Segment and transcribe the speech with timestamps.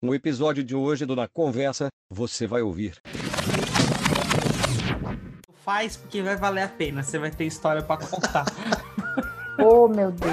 [0.00, 2.94] No episódio de hoje do Na Conversa, você vai ouvir.
[5.64, 8.44] Faz porque vai valer a pena, você vai ter história para contar.
[9.58, 10.32] oh, meu Deus.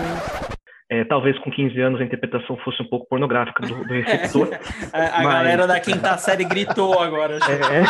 [0.87, 4.49] É, talvez com 15 anos a interpretação fosse um pouco pornográfica do, do receptor.
[4.93, 5.33] É, a, a mas...
[5.33, 7.39] galera da quinta série gritou agora.
[7.39, 7.81] É.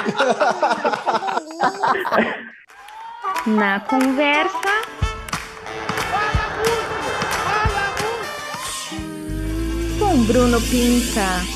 [3.52, 4.82] Na conversa.
[10.00, 11.55] Com Bruno Pinta.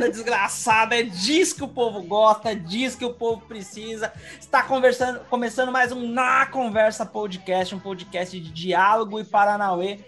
[0.00, 4.10] Agenda desgraçada, é disso que o povo gosta, é disso que o povo precisa.
[4.40, 9.98] Está conversando, começando mais um Na Conversa Podcast, um podcast de diálogo e Paranauê.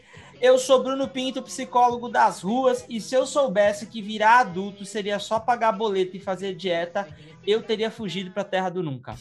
[0.40, 5.18] Eu sou Bruno Pinto, psicólogo das ruas, e se eu soubesse que virar adulto seria
[5.18, 7.06] só pagar boleto e fazer dieta,
[7.46, 9.14] eu teria fugido para a terra do nunca.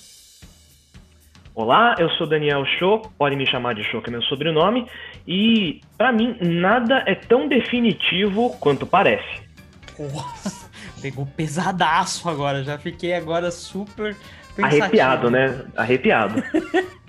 [1.54, 4.88] Olá, eu sou Daniel Show, pode me chamar de Show, que é meu sobrenome,
[5.28, 9.52] e para mim nada é tão definitivo quanto parece.
[10.00, 10.61] Nossa,
[11.02, 14.16] pegou pesadaço agora, já fiquei agora super
[14.56, 14.84] pensativo.
[14.84, 15.66] arrepiado, né?
[15.76, 16.44] Arrepiado.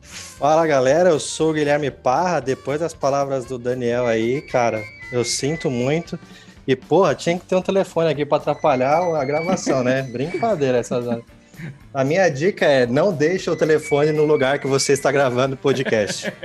[0.00, 2.38] Fala galera, eu sou o Guilherme Parra.
[2.38, 6.16] Depois das palavras do Daniel aí, cara, eu sinto muito.
[6.64, 10.02] E porra, tinha que ter um telefone aqui para atrapalhar a gravação, né?
[10.12, 11.24] Brincadeira essas horas.
[11.92, 15.58] A minha dica é não deixe o telefone no lugar que você está gravando o
[15.58, 16.32] podcast.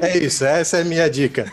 [0.00, 1.52] é isso, essa é a minha dica.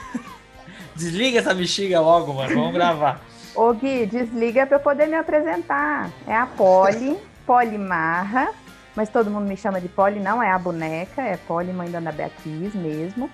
[1.00, 2.53] Desliga essa bexiga logo, mano.
[2.53, 3.22] Vamos gravar.
[3.55, 6.09] Ô Gui, desliga para eu poder me apresentar.
[6.28, 8.50] É a Poli, Polimarra,
[8.94, 12.00] mas todo mundo me chama de Poli, não é a boneca, é Poli, mãe da
[12.00, 13.30] Ana Beatriz mesmo.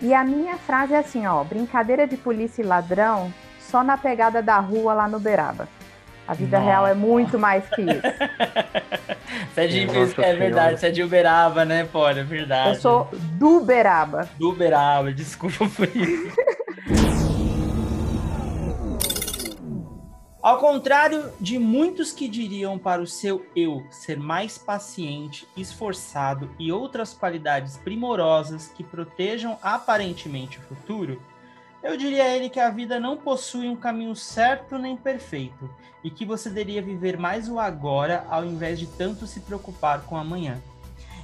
[0.00, 4.42] E a minha frase é assim, ó, brincadeira de polícia e ladrão só na pegada
[4.42, 5.68] da rua lá no Beraba.
[6.26, 6.70] A vida Nossa.
[6.70, 8.00] real é muito mais que isso.
[9.54, 12.08] você é de Nossa é verdade, você é de Uberaba, né, pô?
[12.08, 12.70] É verdade.
[12.70, 14.26] Eu sou do Uberaba.
[14.38, 16.34] Do Uberaba, desculpa por isso.
[20.44, 26.70] Ao contrário de muitos que diriam para o seu eu ser mais paciente, esforçado e
[26.70, 31.18] outras qualidades primorosas que protejam aparentemente o futuro,
[31.82, 35.70] eu diria a ele que a vida não possui um caminho certo nem perfeito
[36.04, 40.14] e que você deveria viver mais o agora ao invés de tanto se preocupar com
[40.14, 40.60] amanhã.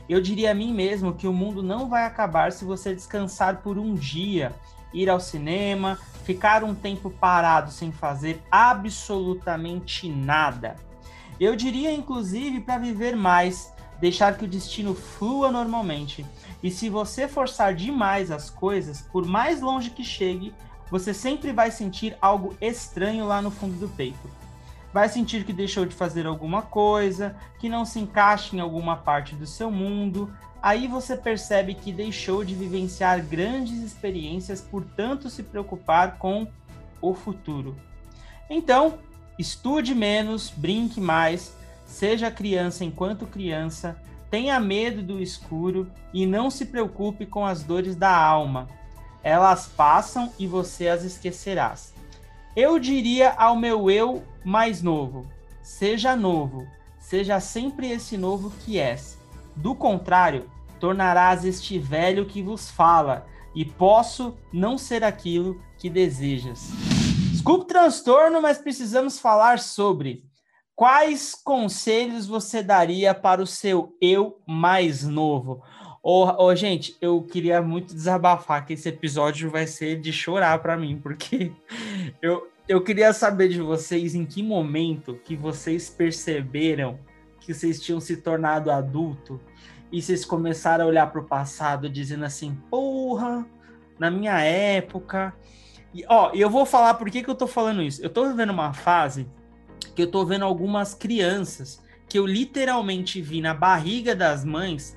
[0.08, 3.76] Eu diria a mim mesmo que o mundo não vai acabar se você descansar por
[3.76, 4.54] um dia,
[4.93, 10.77] ir ao cinema, ficar um tempo parado sem fazer absolutamente nada.
[11.39, 16.27] Eu diria inclusive para viver mais, deixar que o destino flua normalmente
[16.62, 20.55] e se você forçar demais as coisas, por mais longe que chegue,
[20.91, 24.29] você sempre vai sentir algo estranho lá no fundo do peito.
[24.93, 29.34] Vai sentir que deixou de fazer alguma coisa, que não se encaixa em alguma parte
[29.37, 30.31] do seu mundo.
[30.62, 36.47] Aí você percebe que deixou de vivenciar grandes experiências por tanto se preocupar com
[37.00, 37.76] o futuro.
[38.48, 38.99] Então,
[39.38, 41.54] estude menos, brinque mais,
[41.87, 43.97] seja criança enquanto criança,
[44.31, 48.69] Tenha medo do escuro e não se preocupe com as dores da alma.
[49.25, 51.93] Elas passam e você as esquecerás.
[52.54, 55.26] Eu diria ao meu eu mais novo:
[55.62, 56.65] seja novo,
[57.00, 59.19] seja sempre esse novo que és.
[59.60, 66.71] Do contrário, tornarás este velho que vos fala, e posso não ser aquilo que desejas.
[67.31, 70.25] Desculpe o transtorno, mas precisamos falar sobre
[70.81, 75.62] Quais conselhos você daria para o seu eu mais novo?
[76.03, 80.78] Oh, oh, gente, eu queria muito desabafar que esse episódio vai ser de chorar para
[80.78, 81.53] mim, porque
[82.22, 86.99] eu, eu queria saber de vocês em que momento que vocês perceberam
[87.50, 89.41] que vocês tinham se tornado adulto
[89.91, 93.44] e vocês começaram a olhar para o passado dizendo assim, porra,
[93.99, 95.34] na minha época.
[95.93, 98.00] E, ó, eu vou falar por que, que eu tô falando isso.
[98.00, 99.29] Eu tô vivendo uma fase
[99.97, 104.97] que eu tô vendo algumas crianças que eu literalmente vi na barriga das mães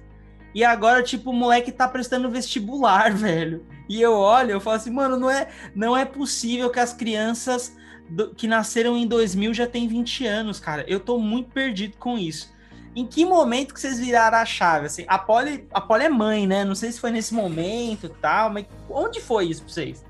[0.53, 3.65] e agora, tipo, o moleque tá prestando vestibular, velho.
[3.89, 7.75] E eu olho, eu falo assim, mano, não é, não é possível que as crianças
[8.13, 10.85] do, que nasceram em 2000 já têm 20 anos, cara.
[10.87, 12.53] Eu tô muito perdido com isso.
[12.95, 14.85] Em que momento que vocês viraram a chave?
[14.85, 16.63] Assim, a Polly, a Polly é mãe, né?
[16.63, 20.05] Não sei se foi nesse momento e tal, mas onde foi isso pra vocês?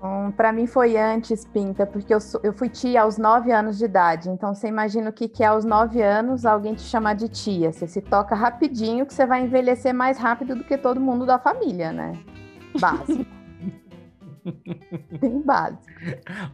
[0.00, 3.84] Um, para mim foi antes, Pinta, porque eu, eu fui tia aos nove anos de
[3.84, 4.30] idade.
[4.30, 7.72] Então você imagina o que, que é aos nove anos alguém te chamar de tia.
[7.72, 11.36] Você se toca rapidinho que você vai envelhecer mais rápido do que todo mundo da
[11.36, 12.16] família, né?
[12.78, 13.26] Básico.
[15.20, 15.82] Bem básico.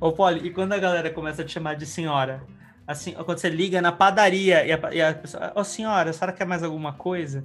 [0.00, 2.42] Ô, Polly, e quando a galera começa a te chamar de senhora?
[2.86, 6.32] Assim, quando você liga na padaria e a, e a pessoa, ô senhora, a senhora
[6.36, 7.44] quer mais alguma coisa?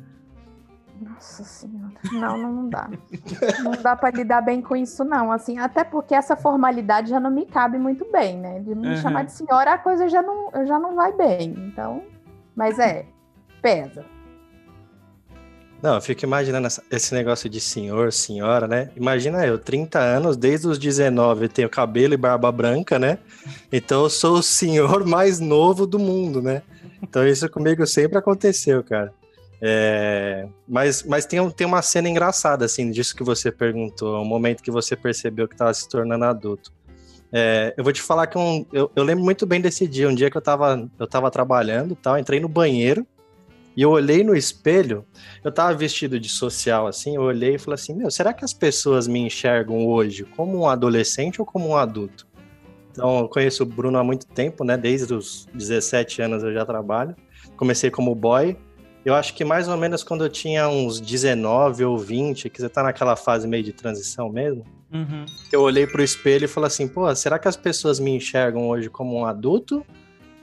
[1.01, 1.93] Nossa senhora.
[2.11, 2.89] Não, não, não dá.
[3.63, 5.31] Não dá para lidar bem com isso, não.
[5.31, 8.59] Assim, até porque essa formalidade já não me cabe muito bem, né?
[8.59, 8.95] De me Uhum.
[8.97, 11.53] chamar de senhora, a coisa já não, já não vai bem.
[11.71, 12.03] Então,
[12.53, 13.05] mas é,
[13.61, 14.05] pesa.
[15.81, 18.89] Não, eu fico imaginando esse negócio de senhor, senhora, né?
[18.97, 23.17] Imagina eu, 30 anos, desde os 19, eu tenho cabelo e barba branca, né?
[23.71, 26.63] Então eu sou o senhor mais novo do mundo, né?
[27.01, 29.13] Então isso comigo sempre aconteceu, cara.
[29.61, 34.61] É, Mas, mas tem, tem uma cena engraçada, assim, disso que você perguntou, um momento
[34.61, 36.73] que você percebeu que estava se tornando adulto.
[37.31, 40.15] É, eu vou te falar que um, eu, eu lembro muito bem desse dia, um
[40.15, 43.05] dia que eu tava, eu tava trabalhando, tal, entrei no banheiro
[43.79, 45.05] e eu olhei no espelho
[45.41, 48.51] eu tava vestido de social assim, eu olhei e falei assim, meu, será que as
[48.53, 52.27] pessoas me enxergam hoje como um adolescente ou como um adulto?
[52.91, 54.75] Então, eu conheço o Bruno há muito tempo, né?
[54.75, 57.15] Desde os 17 anos eu já trabalho.
[57.55, 58.57] Comecei como boy.
[59.05, 62.67] Eu acho que mais ou menos quando eu tinha uns 19 ou 20, que você
[62.67, 65.23] tá naquela fase meio de transição mesmo, Uhum.
[65.53, 68.89] eu olhei pro espelho e falei assim, pô, será que as pessoas me enxergam hoje
[68.89, 69.85] como um adulto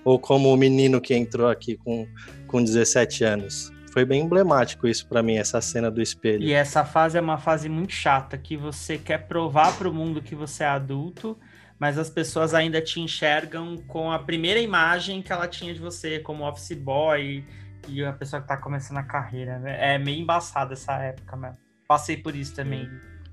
[0.07, 2.07] ou como o menino que entrou aqui com,
[2.47, 3.73] com 17 anos?
[3.93, 6.45] Foi bem emblemático isso pra mim, essa cena do espelho.
[6.45, 10.23] E essa fase é uma fase muito chata, que você quer provar para o mundo
[10.23, 11.37] que você é adulto,
[11.77, 16.21] mas as pessoas ainda te enxergam com a primeira imagem que ela tinha de você,
[16.21, 17.45] como office boy
[17.89, 19.59] e a pessoa que tá começando a carreira.
[19.59, 19.95] né?
[19.95, 21.59] É meio embaçada essa época, mesmo.
[21.89, 22.89] Passei por isso também.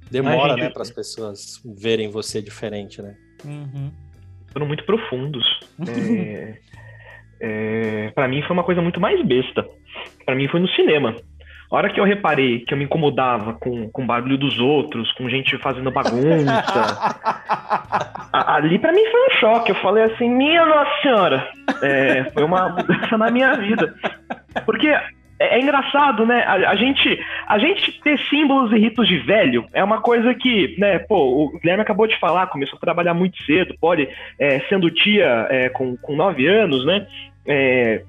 [0.09, 3.15] Demora, Ai, gente, né, para as pessoas verem você diferente, né?
[3.45, 3.91] Uhum.
[4.53, 5.43] Foram muito profundos.
[5.85, 6.53] É,
[7.41, 9.65] é, para mim foi uma coisa muito mais besta.
[10.25, 11.13] Pra mim foi no cinema.
[11.71, 15.11] A hora que eu reparei que eu me incomodava com, com o barulho dos outros,
[15.13, 16.63] com gente fazendo bagunça,
[18.31, 19.71] a- ali pra mim foi um choque.
[19.71, 21.49] Eu falei assim, minha nossa senhora,
[21.81, 23.93] é, foi uma mudança na minha vida.
[24.65, 24.93] Porque
[25.43, 26.43] é, é engraçado, né?
[26.43, 30.75] A, a gente, a gente ter símbolos e ritos de velho é uma coisa que,
[30.77, 34.07] né, pô, o Guilherme acabou de falar, começou a trabalhar muito cedo, pode,
[34.39, 37.05] é, sendo tia é, com, com nove anos, né?
[37.45, 38.03] É,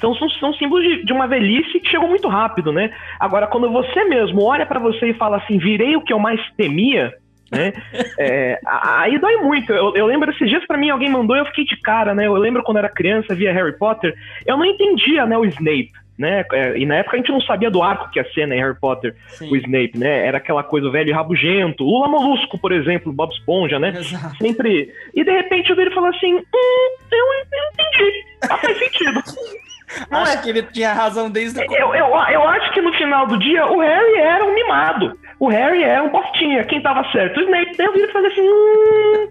[0.00, 2.90] são, são, são símbolos de, de uma velhice que chegou muito rápido, né?
[3.18, 6.40] Agora, quando você mesmo olha pra você e fala assim, virei o que eu mais
[6.56, 7.12] temia,
[7.50, 7.72] né?
[8.18, 9.72] É, aí dói muito.
[9.72, 12.26] Eu, eu lembro esses dias pra mim, alguém mandou e eu fiquei de cara, né?
[12.26, 14.14] Eu lembro quando era criança, via Harry Potter,
[14.46, 15.90] eu não entendia, né, o Snape.
[16.16, 16.44] Né?
[16.52, 18.60] É, E na época a gente não sabia do arco que ia ser, né, em
[18.60, 19.50] Harry Potter, Sim.
[19.50, 20.26] o Snape, né?
[20.26, 21.82] Era aquela coisa velho e rabugento.
[21.84, 23.88] Lula Molusco, por exemplo, Bob Esponja, né?
[23.96, 24.36] Exato.
[24.38, 24.92] Sempre.
[25.12, 28.24] E de repente eu vi ele falar assim: hum, eu, eu entendi.
[28.48, 29.22] Ah, faz sentido.
[30.10, 30.42] Não Acho é?
[30.42, 33.66] que ele tinha razão desde o Eu, eu, eu acho que no final do dia
[33.66, 35.18] o Harry era um mimado.
[35.38, 36.64] O Harry era um bostinha.
[36.64, 37.38] Quem tava certo?
[37.38, 37.76] O Snape.
[37.76, 39.28] Daí eu vi ele fazer assim: hum,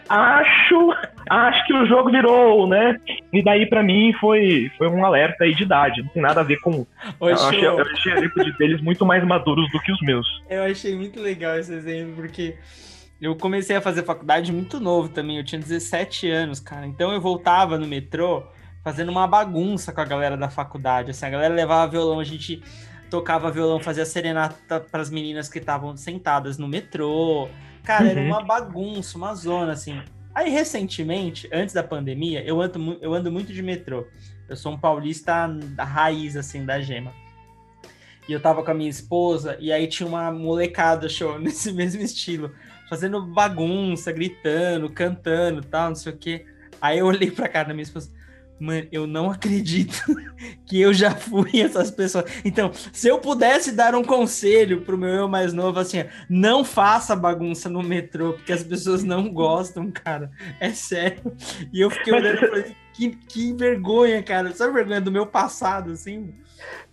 [0.08, 0.94] acho,
[1.30, 2.96] acho que o jogo virou, né?
[3.32, 6.02] E daí pra mim foi, foi um alerta aí de idade.
[6.02, 6.86] Não tem nada a ver com.
[7.20, 10.26] Ô, eu achei, eu achei a deles muito mais maduros do que os meus.
[10.48, 12.56] Eu achei muito legal esse exemplo, porque
[13.20, 15.38] eu comecei a fazer faculdade muito novo também.
[15.38, 16.86] Eu tinha 17 anos, cara.
[16.86, 18.42] Então eu voltava no metrô
[18.84, 21.10] fazendo uma bagunça com a galera da faculdade.
[21.10, 22.62] Assim, a galera levava violão, a gente
[23.10, 27.48] tocava violão, fazia serenata para as meninas que estavam sentadas no metrô.
[27.82, 28.26] Cara, era Uhum.
[28.28, 30.00] uma bagunça, uma zona, assim.
[30.34, 34.06] Aí, recentemente, antes da pandemia, eu ando, eu ando muito de metrô.
[34.48, 37.12] Eu sou um paulista da raiz, assim, da gema.
[38.28, 42.02] E eu tava com a minha esposa, e aí tinha uma molecada show nesse mesmo
[42.02, 42.52] estilo,
[42.88, 46.46] fazendo bagunça, gritando, cantando tal, não sei o quê.
[46.80, 48.10] Aí eu olhei pra cara da minha esposa,
[48.58, 50.02] mano, eu não acredito
[50.66, 52.24] que eu já fui essas pessoas.
[52.44, 57.16] Então, se eu pudesse dar um conselho pro meu eu mais novo, assim, não faça
[57.16, 60.30] bagunça no metrô, porque as pessoas não gostam, cara.
[60.60, 61.36] É sério.
[61.72, 64.54] E eu fiquei olhando e falei, que, que vergonha, cara.
[64.54, 66.32] Sabe vergonha do meu passado, assim?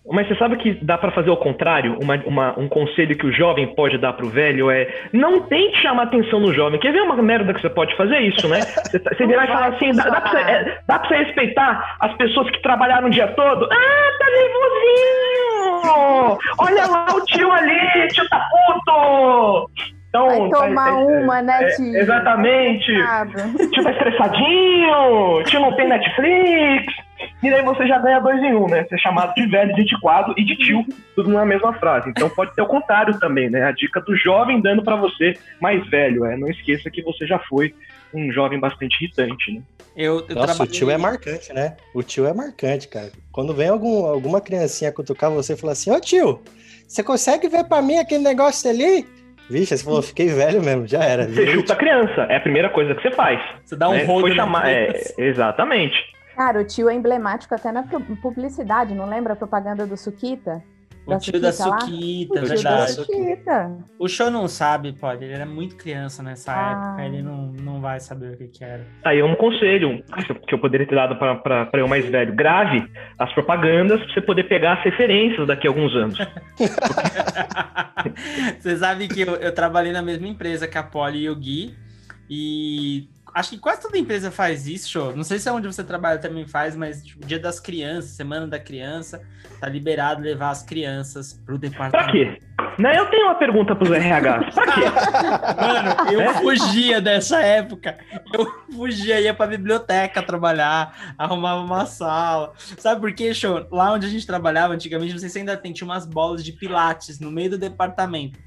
[0.09, 1.97] Mas você sabe que dá pra fazer o contrário?
[2.01, 6.03] Uma, uma- um conselho que o jovem pode dar pro velho é não tente chamar
[6.03, 6.79] atenção no jovem.
[6.79, 8.61] Quer ver uma merda que você pode fazer isso, né?
[8.91, 11.95] Você, você virar e falar assim, dá, dá, pra você, é, dá pra você respeitar
[11.99, 13.65] as pessoas que trabalharam o dia todo?
[13.71, 16.37] Ah, tá nervosinho!
[16.59, 19.69] Olha lá o tio ali, tio tá puto!
[20.09, 21.95] Então, Vai tomar é, é, uma, né, é, tio?
[21.95, 22.91] exatamente.
[22.97, 23.43] Nada.
[23.71, 26.93] tio tá estressadinho, tio não tem Netflix.
[27.41, 28.85] E daí você já ganha dois em um, né?
[28.85, 30.85] Ser chamado de velho, de antiquado e de tio,
[31.15, 32.09] tudo na mesma frase.
[32.09, 33.63] Então pode ter o contrário também, né?
[33.63, 36.37] A dica do jovem dando pra você mais velho, é.
[36.37, 37.73] Não esqueça que você já foi
[38.13, 39.61] um jovem bastante irritante, né?
[39.95, 41.75] Eu, eu Nossa, o trabalhei- tio é marcante, né?
[41.93, 43.11] O tio é marcante, cara.
[43.31, 46.41] Quando vem algum, alguma criancinha cutucar você e falar assim, ô tio,
[46.87, 49.05] você consegue ver pra mim aquele negócio ali?
[49.49, 51.27] Vixe, você falou, fiquei velho mesmo, já era.
[51.27, 53.41] Você chuta a criança, é a primeira coisa que você faz.
[53.65, 54.05] Você dá um né?
[54.05, 54.93] na chamar, é.
[55.17, 55.97] Exatamente.
[56.43, 60.63] Cara, o tio é emblemático até na pu- publicidade, não lembra a propaganda do Suquita?
[61.05, 62.41] O tio da Suquita lá?
[62.41, 62.87] O tio da.
[62.87, 63.77] Suquita.
[63.99, 65.23] O show não sabe, pode.
[65.23, 66.71] Ele era muito criança nessa Ah.
[66.95, 68.83] época, ele não, não vai saber o que, que era.
[69.05, 70.03] Aí é um conselho
[70.47, 72.35] que eu- poderia ter dado para eu mais velho.
[72.35, 76.17] Grave as propagandas para você poder pegar as referências daqui a alguns anos.
[78.59, 81.75] Você sabe que eu, eu trabalhei na mesma empresa que a Poli e o Gui,
[82.27, 85.15] e acho que quase toda empresa faz isso, show.
[85.15, 88.47] Não sei se é onde você trabalha também faz, mas tipo, dia das crianças, semana
[88.47, 89.21] da criança,
[89.59, 92.11] tá liberado levar as crianças pro Pra departamento.
[92.11, 92.39] quê?
[92.79, 92.97] Né?
[92.97, 94.51] Eu tenho uma pergunta pros RH.
[94.53, 94.81] Pra quê?
[95.61, 96.33] Mano, eu É?
[96.35, 97.97] fugia dessa época.
[98.33, 102.53] Eu fugia, ia pra biblioteca trabalhar, arrumava uma sala.
[102.77, 103.67] Sabe por quê, show?
[103.71, 106.53] Lá onde a gente trabalhava antigamente, não sei se ainda tem, tinha umas bolas de
[106.53, 108.39] pilates no meio do departamento.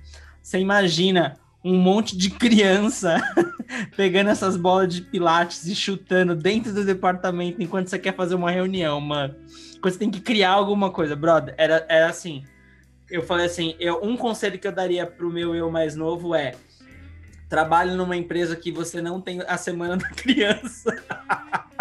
[0.42, 3.16] Você imagina um monte de criança
[3.96, 8.50] pegando essas bolas de pilates e chutando dentro do departamento enquanto você quer fazer uma
[8.50, 9.34] reunião, mano.
[9.80, 11.54] Quando você tem que criar alguma coisa, brother.
[11.56, 12.44] Era, era assim.
[13.10, 16.52] Eu falei assim, eu, um conselho que eu daria pro meu eu mais novo é
[17.48, 20.94] trabalhe numa empresa que você não tem a semana da criança.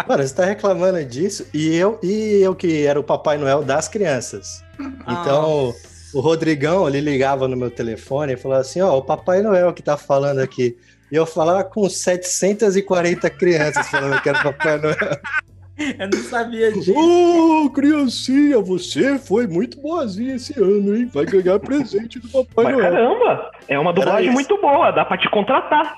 [0.06, 3.88] Mano, você tá reclamando disso e eu, e eu que era o Papai Noel das
[3.88, 4.62] crianças.
[5.02, 5.74] Então,
[6.14, 9.82] o Rodrigão, ele ligava no meu telefone e falava assim, ó, o Papai Noel que
[9.82, 10.76] tá falando aqui.
[11.12, 14.96] E eu falava com 740 crianças falando que era Papai Noel.
[15.98, 16.92] eu não sabia disso.
[16.96, 21.10] Ô, criancinha, você foi muito boazinha esse ano, hein?
[21.12, 22.90] Vai ganhar presente do Papai Mas Noel.
[22.92, 25.94] caramba, é uma dublagem muito boa, dá pra te contratar.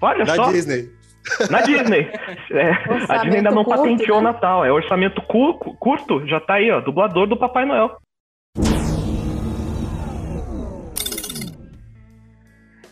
[0.00, 0.90] Olha Da só, Disney.
[1.50, 2.10] na Disney.
[2.50, 2.70] É,
[3.08, 4.30] a Disney ainda não curto, patenteou o né?
[4.32, 4.64] Natal.
[4.64, 7.96] É orçamento cu- cu- curto, já tá aí, ó, dublador do Papai Noel.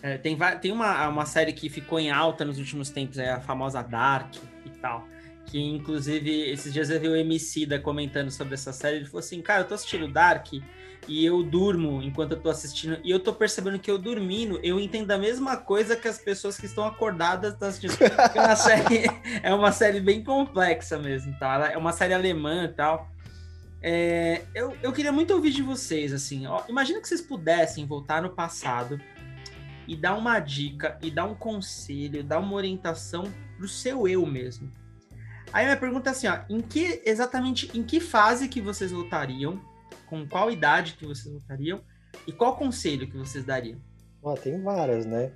[0.02, 3.40] É, tem tem uma, uma série que ficou em alta nos últimos tempos, é a
[3.40, 5.06] famosa Dark e tal.
[5.46, 8.96] Que inclusive esses dias eu vi o MC da comentando sobre essa série.
[8.96, 10.46] Ele falou assim: Cara, eu tô assistindo Dark
[11.08, 12.98] e eu durmo enquanto eu tô assistindo.
[13.02, 16.56] E eu tô percebendo que eu dormindo, eu entendo a mesma coisa que as pessoas
[16.56, 17.96] que estão acordadas estão assistindo.
[17.98, 19.04] Porque É uma série,
[19.42, 21.54] é uma série bem complexa mesmo, tá?
[21.54, 23.10] Ela É uma série alemã e tal.
[23.82, 26.46] É, eu, eu queria muito ouvir de vocês, assim.
[26.46, 29.00] Ó, imagina que vocês pudessem voltar no passado
[29.90, 33.24] e dar uma dica, e dar um conselho, dar uma orientação
[33.56, 34.70] pro seu eu mesmo.
[35.52, 39.60] Aí minha pergunta é assim, ó, em que exatamente em que fase que vocês voltariam?
[40.06, 41.80] Com qual idade que vocês voltariam?
[42.24, 43.80] E qual conselho que vocês dariam?
[44.22, 45.32] Ó, tem várias, né?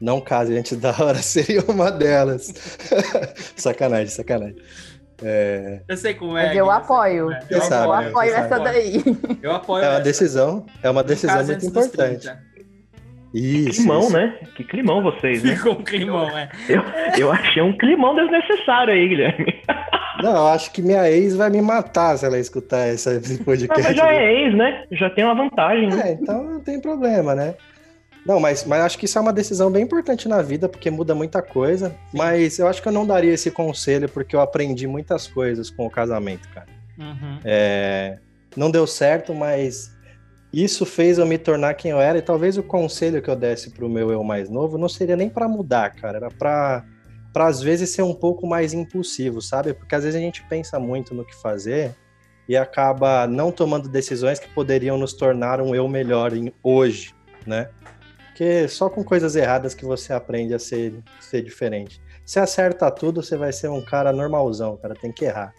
[0.00, 2.54] Não case antes da hora seria uma delas.
[3.56, 4.62] sacanagem, sacanagem.
[5.20, 6.46] É, Eu sei como é.
[6.46, 7.32] Mas eu apoio.
[7.32, 7.44] é.
[7.50, 8.08] Eu sabe, né?
[8.10, 9.02] apoio essa daí.
[9.42, 10.04] Eu apoio é uma essa.
[10.04, 12.20] decisão, é uma decisão muito importante.
[12.20, 12.55] 30.
[13.38, 13.80] Isso.
[13.82, 14.12] Climão, isso.
[14.12, 14.34] né?
[14.54, 15.56] Que climão vocês, né?
[15.56, 16.48] Ficou um climão, é.
[16.68, 16.82] Eu,
[17.18, 19.54] eu achei um climão desnecessário aí, Guilherme.
[20.22, 23.82] Não, eu acho que minha ex vai me matar se ela escutar essa- esse podcast.
[23.86, 24.84] mas já é ex, né?
[24.92, 26.02] Já tem uma vantagem, né?
[26.08, 27.54] É, então não tem problema, né?
[28.24, 31.14] Não, mas, mas acho que isso é uma decisão bem importante na vida, porque muda
[31.14, 31.94] muita coisa.
[32.12, 35.86] Mas eu acho que eu não daria esse conselho, porque eu aprendi muitas coisas com
[35.86, 36.66] o casamento, cara.
[36.98, 37.38] Uhum.
[37.44, 38.16] É,
[38.56, 39.94] não deu certo, mas
[40.64, 42.18] isso fez eu me tornar quem eu era.
[42.18, 45.28] E talvez o conselho que eu desse pro meu eu mais novo não seria nem
[45.28, 46.16] pra mudar, cara.
[46.16, 46.84] Era pra,
[47.32, 49.74] pra às vezes ser um pouco mais impulsivo, sabe?
[49.74, 51.94] Porque às vezes a gente pensa muito no que fazer
[52.48, 57.14] e acaba não tomando decisões que poderiam nos tornar um eu melhor em hoje,
[57.46, 57.68] né?
[58.28, 62.00] Porque só com coisas erradas que você aprende a ser, ser diferente.
[62.24, 64.94] Se acerta tudo, você vai ser um cara normalzão, cara.
[64.94, 65.54] Tem que errar.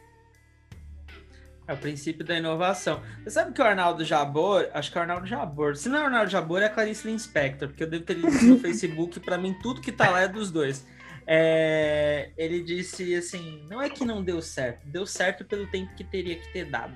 [1.67, 3.01] É o princípio da inovação.
[3.23, 6.01] Você sabe que o Arnaldo Jabor, acho que é o Arnaldo Jabor, se não é
[6.03, 9.37] o Arnaldo Jabor, é a Clarice Linspector, porque eu devo ter lido no Facebook, pra
[9.37, 10.87] mim tudo que tá lá é dos dois.
[11.25, 16.05] É, ele disse assim, não é que não deu certo, deu certo pelo tempo que
[16.05, 16.95] teria que ter dado.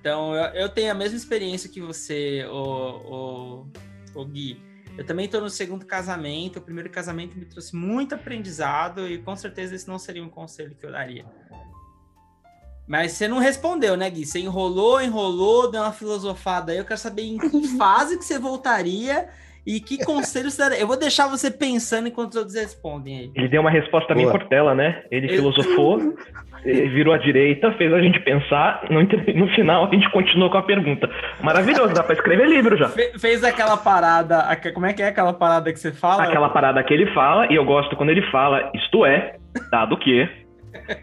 [0.00, 3.66] Então, eu, eu tenho a mesma experiência que você, o,
[4.14, 4.58] o, o Gui.
[4.96, 6.58] Eu também estou no segundo casamento.
[6.58, 10.74] O primeiro casamento me trouxe muito aprendizado e com certeza esse não seria um conselho
[10.74, 11.26] que eu daria.
[12.90, 14.26] Mas você não respondeu, né, Gui?
[14.26, 16.78] Você enrolou, enrolou, deu uma filosofada aí.
[16.78, 19.28] Eu quero saber em que fase que você voltaria
[19.64, 20.80] e que conselho você daria.
[20.80, 23.30] Eu vou deixar você pensando enquanto os outros respondem aí.
[23.36, 24.36] Ele deu uma resposta bem Boa.
[24.36, 25.04] portela, né?
[25.08, 25.98] Ele Eu- filosofou,
[26.64, 28.82] virou à direita, fez a gente pensar.
[28.90, 31.08] No, inter- no final, a gente continuou com a pergunta.
[31.40, 32.88] Maravilhoso, dá pra escrever livro já.
[32.88, 34.44] Fe- fez aquela parada.
[34.74, 36.24] Como é que é aquela parada que você fala?
[36.24, 39.36] Aquela parada que ele fala, e eu gosto quando ele fala, isto é,
[39.70, 40.28] dado que.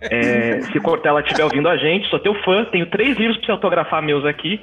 [0.02, 3.52] É, se Cortella estiver ouvindo a gente, sou teu fã, tenho três livros pra você
[3.52, 4.62] autografar meus aqui.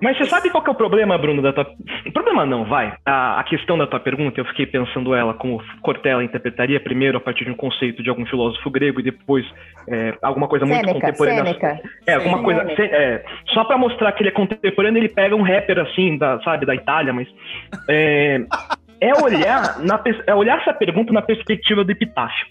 [0.00, 1.66] Mas você sabe qual que é o problema, Bruno, da tua...
[2.12, 2.94] Problema não, vai.
[3.06, 7.20] A, a questão da tua pergunta, eu fiquei pensando ela como Cortella interpretaria primeiro a
[7.20, 9.46] partir de um conceito de algum filósofo grego e depois
[9.88, 11.44] é, alguma coisa muito Sêneca, contemporânea.
[11.44, 11.80] Sêneca.
[12.06, 12.66] É, alguma coisa.
[12.74, 12.96] Sêneca.
[12.96, 16.66] é, só pra mostrar que ele é contemporâneo, ele pega um rapper assim, da, sabe,
[16.66, 17.28] da Itália, mas.
[17.88, 18.40] É,
[19.00, 22.46] é olhar, na, é olhar essa pergunta na perspectiva do epitáfio.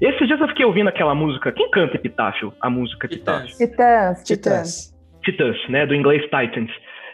[0.00, 1.52] Esses dias eu fiquei ouvindo aquela música.
[1.52, 2.52] Quem canta epitáfio?
[2.60, 3.56] A música epitáfio?
[3.56, 4.22] Titãs.
[4.24, 4.94] Titãs, Titãs.
[5.22, 5.68] Titãs.
[5.68, 5.86] Né?
[5.86, 6.70] Do inglês Titans.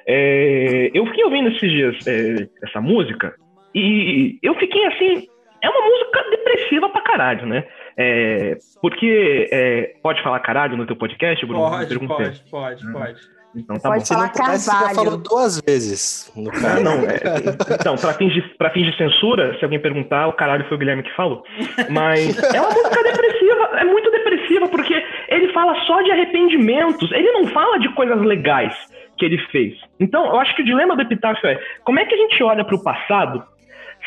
[0.07, 3.35] É, eu fiquei ouvindo esses dias é, essa música
[3.75, 5.29] e eu fiquei assim.
[5.63, 7.65] É uma música depressiva pra caralho, né?
[7.97, 9.47] É, porque.
[9.53, 11.69] é, pode falar caralho no teu podcast, Bruno?
[11.69, 13.21] Pode, pode, pode, pode.
[13.55, 14.05] Então tá Pode bom.
[14.05, 16.93] Se não falar pudesse, já falou duas vezes no Ah, não.
[17.05, 20.77] é, então, pra fins, de, pra fins de censura, se alguém perguntar, o caralho foi
[20.77, 21.43] o Guilherme que falou.
[21.91, 24.95] Mas é uma música depressiva, é muito depressiva, porque
[25.29, 28.75] ele fala só de arrependimentos, ele não fala de coisas legais
[29.19, 29.75] que ele fez.
[29.99, 32.65] Então, eu acho que o dilema do Epitáfio é como é que a gente olha
[32.65, 33.43] pro passado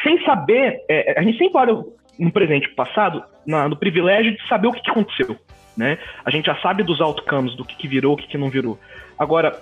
[0.04, 0.80] sem saber.
[0.90, 1.84] é, a gente sempre olha
[2.18, 5.36] no presente e pro passado na- no privilégio de saber o que, que aconteceu.
[5.76, 5.98] Né?
[6.24, 8.78] A gente já sabe dos outcomes, do que, que virou, o que, que não virou.
[9.24, 9.60] Agora,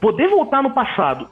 [0.00, 1.28] poder voltar no passado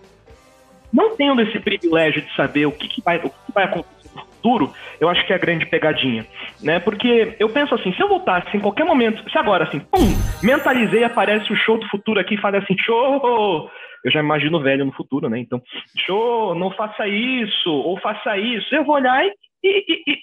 [0.92, 4.22] não tendo esse privilégio de saber o que, que vai, o que vai acontecer no
[4.22, 6.26] futuro, eu acho que é a grande pegadinha,
[6.60, 6.80] né?
[6.80, 10.00] Porque eu penso assim, se eu voltasse em qualquer momento, se agora assim, pum,
[10.42, 13.70] mentalizei, aparece o show do futuro aqui e fala assim, show,
[14.04, 15.38] eu já imagino velho no futuro, né?
[15.38, 15.62] Então,
[15.96, 20.18] show, não faça isso, ou faça isso, eu vou olhar e, e- e-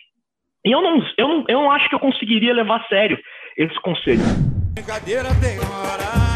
[0.66, 3.18] e eu, não, eu, não, eu não acho que eu conseguiria levar a sério
[3.58, 4.20] esse conselho.
[4.74, 6.27] Brincadeira tem hora.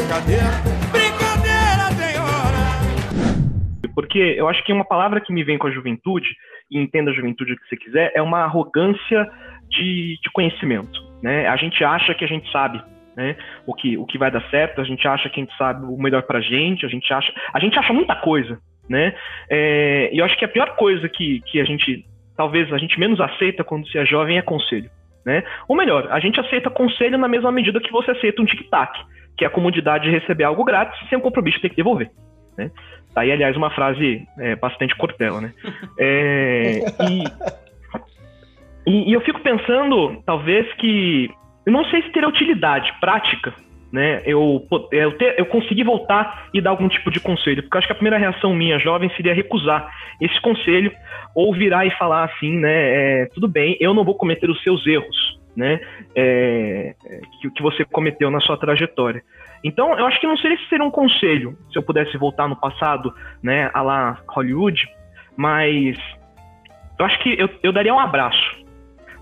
[0.00, 0.48] Brincadeira.
[0.90, 3.92] Brincadeira tem hora.
[3.94, 6.28] Porque eu acho que uma palavra que me vem com a juventude,
[6.70, 9.30] e entenda a juventude o que você quiser, é uma arrogância
[9.68, 10.98] de, de conhecimento.
[11.22, 11.46] Né?
[11.46, 12.82] A gente acha que a gente sabe
[13.14, 13.36] né?
[13.66, 15.98] o, que, o que vai dar certo, a gente acha que a gente sabe o
[15.98, 17.30] melhor pra gente, a gente acha.
[17.52, 18.58] A gente acha muita coisa.
[18.88, 19.14] Né?
[19.50, 22.06] É, e eu acho que a pior coisa que, que a gente.
[22.38, 24.90] Talvez a gente menos aceita quando se é jovem é conselho.
[25.26, 25.44] Né?
[25.68, 28.98] Ou melhor, a gente aceita conselho na mesma medida que você aceita um tic-tac,
[29.40, 32.10] que é a comodidade de receber algo grátis sem um compromisso de ter que devolver.
[32.58, 32.70] Né?
[33.14, 35.54] Tá aí, aliás, uma frase é, bastante cortela, né?
[35.98, 37.24] É, e,
[38.86, 41.30] e, e eu fico pensando, talvez, que.
[41.64, 43.54] Eu não sei se teria utilidade prática,
[43.90, 44.20] né?
[44.26, 47.62] Eu, po- eu, ter, eu conseguir voltar e dar algum tipo de conselho.
[47.62, 50.92] Porque eu acho que a primeira reação minha, jovem, seria recusar esse conselho
[51.34, 53.22] ou virar e falar assim, né?
[53.22, 55.80] é, tudo bem, eu não vou cometer os seus erros, né?
[56.14, 56.94] é,
[57.40, 59.22] que, que você cometeu na sua trajetória.
[59.62, 62.56] Então, eu acho que não seria se seria um conselho, se eu pudesse voltar no
[62.56, 64.88] passado, né, a lá Hollywood,
[65.36, 65.96] mas
[66.98, 68.64] eu acho que eu, eu daria um abraço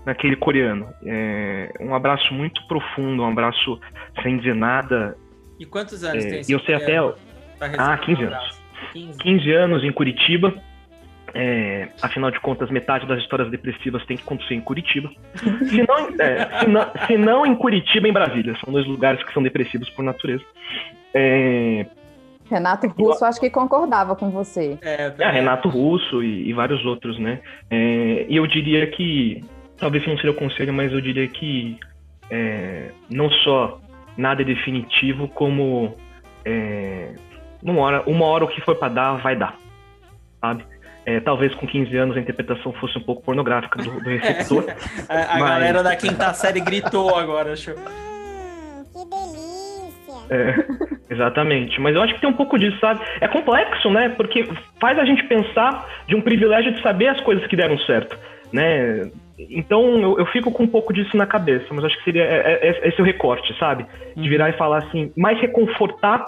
[0.05, 0.87] naquele coreano.
[1.05, 3.79] É, um abraço muito profundo, um abraço
[4.23, 5.17] sem dizer nada.
[5.59, 6.97] E quantos anos É, tem esse e eu sei até.
[6.97, 8.33] Ah, um 15 anos.
[8.33, 8.61] abraço?
[8.93, 9.19] 15.
[9.19, 10.53] 15 anos em Curitiba.
[11.33, 15.09] É, afinal de contas, metade das histórias depressivas tem que acontecer em Curitiba.
[15.69, 18.55] Se não, é, se não, se não em Curitiba, em Brasília.
[18.63, 20.43] São dois lugares que são depressivos por natureza.
[21.13, 21.85] É,
[22.49, 24.77] Renato Russo, acho que concordava com você.
[24.81, 25.29] É, É.
[25.29, 27.39] Renato Russo e, e vários outros, né?
[27.69, 29.43] É, e eu diria que,
[29.77, 31.77] talvez não seja o conselho, mas eu diria que
[32.29, 33.79] é, não só
[34.17, 35.95] nada é definitivo, como
[36.43, 37.13] é,
[37.61, 39.55] uma, hora, uma hora o que for pra dar, vai dar,
[40.41, 40.65] sabe?
[41.09, 44.63] É, talvez com 15 anos a interpretação fosse um pouco pornográfica do, do receptor.
[45.09, 47.73] A, a Mas- galera da quinta série gritou agora, achou.
[47.73, 50.25] Hum, que delícia.
[50.29, 51.81] É, exatamente.
[51.81, 52.99] Mas eu acho que tem um pouco disso, sabe?
[53.19, 54.09] É complexo, né?
[54.09, 54.47] Porque
[54.79, 58.15] faz a gente pensar de um privilégio de saber as coisas que deram certo,
[58.53, 59.09] né?
[59.39, 62.59] Então eu, eu fico com um pouco disso na cabeça, mas acho que seria é-
[62.69, 63.85] é- esse é o recorte, sabe?
[64.15, 66.25] De virar e falar assim, mais reconfortar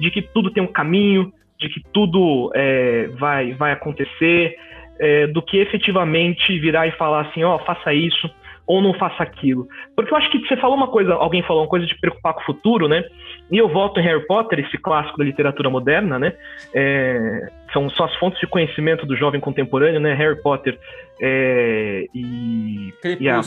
[0.00, 1.32] de que tudo tem um caminho,
[1.68, 4.56] de que tudo é, vai, vai acontecer,
[4.98, 8.30] é, do que efetivamente virar e falar assim, ó, faça isso
[8.66, 9.66] ou não faça aquilo.
[9.94, 12.40] Porque eu acho que você falou uma coisa, alguém falou uma coisa de preocupar com
[12.40, 13.04] o futuro, né?
[13.50, 16.32] E eu volto em Harry Potter, esse clássico da literatura moderna, né?
[16.74, 20.14] É, são só as fontes de conhecimento do jovem contemporâneo, né?
[20.14, 20.78] Harry Potter
[21.20, 23.42] é, e, e a-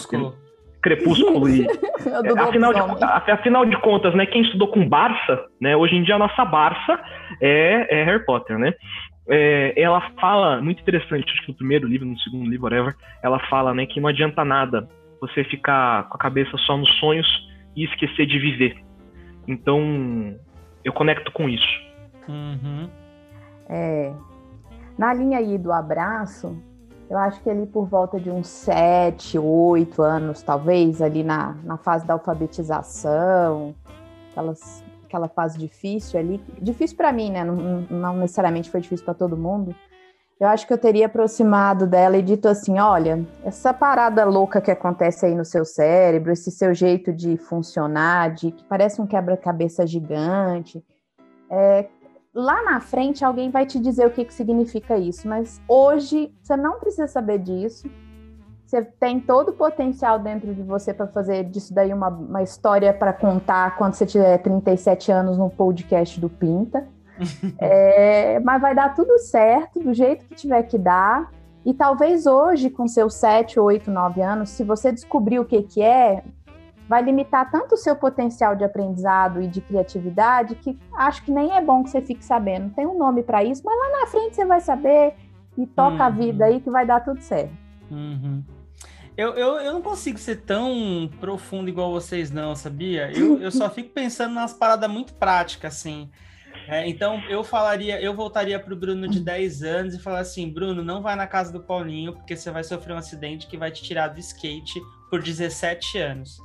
[0.82, 1.50] Crepúsculo.
[1.50, 1.66] E
[2.24, 6.04] do é, afinal, de, afinal de contas, né, quem estudou com Barça, né, hoje em
[6.04, 7.00] dia a nossa Barça
[7.42, 8.74] é, é Harry Potter, né?
[9.30, 13.40] É, ela fala, muito interessante, acho que no primeiro livro, no segundo livro, whatever, ela
[13.50, 14.88] fala, né, que não adianta nada
[15.20, 17.28] você ficar com a cabeça só nos sonhos
[17.76, 18.78] e esquecer de viver.
[19.48, 20.36] Então,
[20.84, 21.88] eu conecto com isso.
[22.28, 22.90] Uhum.
[23.70, 24.14] É.
[24.98, 26.62] Na linha aí do abraço,
[27.10, 31.78] eu acho que ali por volta de uns 7, 8 anos, talvez, ali na, na
[31.78, 33.74] fase da alfabetização,
[34.32, 37.44] aquelas aquela fase difícil ali, difícil para mim, né?
[37.44, 37.56] Não,
[37.90, 39.74] não necessariamente foi difícil para todo mundo.
[40.40, 44.70] Eu acho que eu teria aproximado dela e dito assim: olha, essa parada louca que
[44.70, 49.88] acontece aí no seu cérebro, esse seu jeito de funcionar, de que parece um quebra-cabeça
[49.88, 50.84] gigante,
[51.50, 51.88] é,
[52.38, 56.56] lá na frente alguém vai te dizer o que, que significa isso, mas hoje você
[56.56, 57.90] não precisa saber disso.
[58.64, 62.94] Você tem todo o potencial dentro de você para fazer disso daí uma, uma história
[62.94, 66.88] para contar quando você tiver 37 anos no podcast do Pinta.
[67.58, 71.32] é, mas vai dar tudo certo, do jeito que tiver que dar.
[71.66, 75.82] E talvez hoje, com seus 7, 8, 9 anos, se você descobrir o que, que
[75.82, 76.24] é,
[76.88, 81.52] vai limitar tanto o seu potencial de aprendizado e de criatividade que acho que nem
[81.56, 82.74] é bom que você fique sabendo.
[82.74, 85.14] Tem um nome para isso, mas lá na frente você vai saber
[85.58, 86.04] e toca uhum.
[86.04, 87.52] a vida aí que vai dar tudo certo.
[87.92, 88.44] Uhum.
[89.18, 93.12] Eu, eu, eu não consigo ser tão profundo igual vocês, não, sabia?
[93.12, 96.10] Eu, eu só fico pensando nas paradas muito práticas, assim.
[96.68, 100.50] É, então, eu falaria, eu voltaria para o Bruno de 10 anos e falar assim:
[100.52, 103.72] Bruno, não vai na casa do Paulinho, porque você vai sofrer um acidente que vai
[103.72, 106.38] te tirar do skate por 17 anos.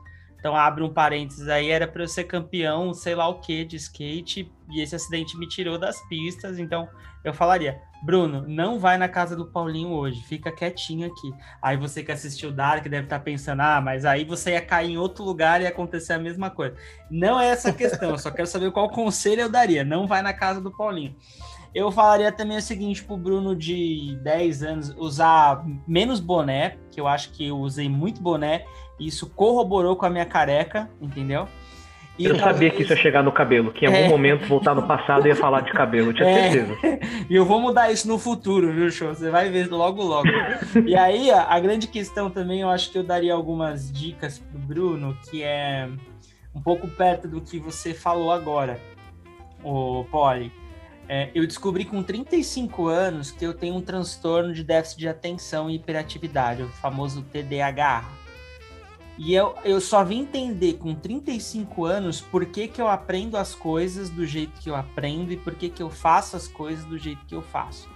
[0.42, 3.76] Então abre um parênteses aí, era para eu ser campeão, sei lá o que, de
[3.76, 6.88] skate, e esse acidente me tirou das pistas, então
[7.22, 11.32] eu falaria, Bruno, não vai na casa do Paulinho hoje, fica quietinho aqui.
[11.62, 14.60] Aí você que assistiu o Dark deve estar tá pensando, ah, mas aí você ia
[14.60, 16.74] cair em outro lugar e ia acontecer a mesma coisa.
[17.08, 20.22] Não é essa a questão, eu só quero saber qual conselho eu daria, não vai
[20.22, 21.14] na casa do Paulinho.
[21.74, 27.06] Eu falaria também o seguinte pro Bruno de 10 anos, usar menos boné, que eu
[27.06, 28.64] acho que eu usei muito boné,
[29.00, 31.48] isso corroborou com a minha careca, entendeu?
[32.18, 34.08] E eu sabia que isso ia chegar no cabelo, que em algum é...
[34.08, 36.50] momento voltar no passado ia falar de cabelo, eu tinha é...
[36.50, 36.98] certeza.
[37.30, 39.14] E eu vou mudar isso no futuro, viu, show?
[39.14, 40.28] Você vai ver logo, logo.
[40.86, 45.16] e aí, a grande questão também, eu acho que eu daria algumas dicas pro Bruno,
[45.30, 45.88] que é
[46.54, 48.78] um pouco perto do que você falou agora,
[49.64, 50.52] o Poli.
[51.14, 55.68] É, eu descobri com 35 anos que eu tenho um transtorno de déficit de atenção
[55.68, 58.08] e hiperatividade, o famoso TDAH.
[59.18, 63.54] E eu, eu só vim entender com 35 anos por que, que eu aprendo as
[63.54, 66.96] coisas do jeito que eu aprendo e por que, que eu faço as coisas do
[66.96, 67.90] jeito que eu faço.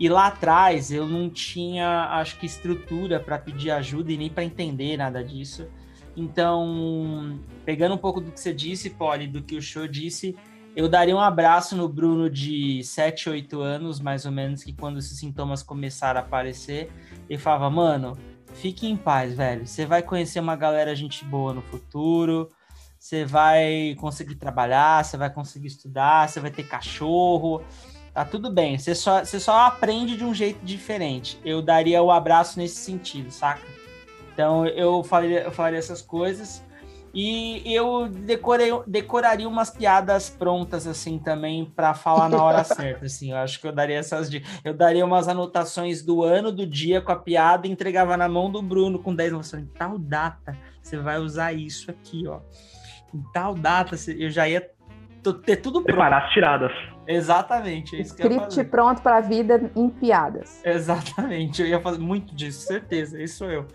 [0.00, 4.44] E lá atrás eu não tinha, acho que, estrutura para pedir ajuda e nem para
[4.44, 5.68] entender nada disso.
[6.16, 10.34] Então, pegando um pouco do que você disse, Polly, do que o show disse,
[10.76, 14.98] eu daria um abraço no Bruno de 7, 8 anos, mais ou menos, que quando
[14.98, 16.92] esses sintomas começaram a aparecer,
[17.30, 18.16] e falava, mano,
[18.52, 19.66] fique em paz, velho.
[19.66, 22.50] Você vai conhecer uma galera gente boa no futuro.
[22.98, 27.62] Você vai conseguir trabalhar, você vai conseguir estudar, você vai ter cachorro.
[28.12, 28.76] Tá tudo bem.
[28.76, 31.40] Você só, você só aprende de um jeito diferente.
[31.42, 33.62] Eu daria o abraço nesse sentido, saca?
[34.34, 36.62] Então eu falaria, eu falaria essas coisas.
[37.18, 43.30] E eu decorei, decoraria umas piadas prontas, assim, também, para falar na hora certa, assim.
[43.30, 44.60] Eu acho que eu daria essas dicas.
[44.62, 48.50] Eu daria umas anotações do ano, do dia, com a piada, e entregava na mão
[48.50, 49.62] do Bruno com 10 noções.
[49.62, 52.40] Em tal data, você vai usar isso aqui, ó.
[53.14, 54.70] Em tal data, eu já ia
[55.42, 55.86] ter tudo pronto.
[55.86, 56.72] Preparar as tiradas.
[57.06, 57.96] Exatamente.
[57.96, 60.60] É isso Script pronto para a vida em piadas.
[60.62, 61.62] Exatamente.
[61.62, 63.18] Eu ia fazer muito disso, certeza.
[63.22, 63.66] Isso sou eu.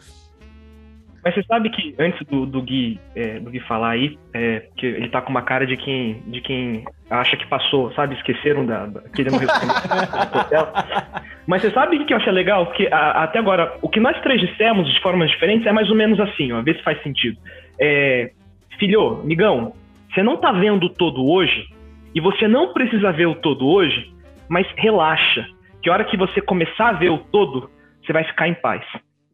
[1.23, 4.85] Mas você sabe que antes do, do Gui, é, do Gui falar aí, é, que
[4.85, 8.15] ele tá com uma cara de quem, de quem acha que passou, sabe?
[8.15, 9.01] Esqueceram da, da.
[11.45, 12.71] Mas você sabe o que eu achei legal?
[12.71, 15.95] Que a, até agora, o que nós três dissemos de formas diferentes é mais ou
[15.95, 17.37] menos assim, ó, ver se faz sentido.
[17.79, 18.31] É,
[18.79, 19.73] filho, migão,
[20.11, 21.67] você não tá vendo o todo hoje,
[22.13, 24.11] e você não precisa ver o todo hoje,
[24.49, 25.45] mas relaxa,
[25.81, 27.69] que a hora que você começar a ver o todo,
[28.03, 28.83] você vai ficar em paz.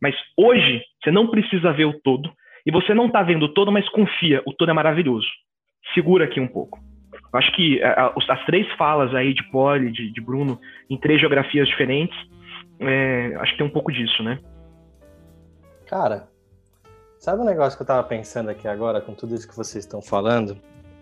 [0.02, 2.32] Mas hoje, você não precisa ver o todo.
[2.66, 5.28] E você não está vendo o todo, mas confia, o todo é maravilhoso.
[5.94, 6.80] Segura aqui um pouco.
[7.14, 7.96] Eu acho que é,
[8.30, 12.18] as três falas aí de Poli, de, de Bruno, em três geografias diferentes,
[12.80, 14.40] é, acho que tem um pouco disso, né?
[15.88, 16.28] Cara,
[17.20, 20.02] sabe um negócio que eu tava pensando aqui agora, com tudo isso que vocês estão
[20.02, 20.58] falando?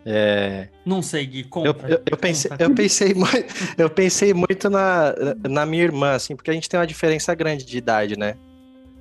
[0.05, 0.69] É...
[0.85, 1.87] Não sei, Gui, conta.
[1.87, 5.15] Eu, eu, eu pensei, eu, pensei, muito, eu pensei muito na,
[5.49, 8.35] na minha irmã, assim, porque a gente tem uma diferença grande de idade, né?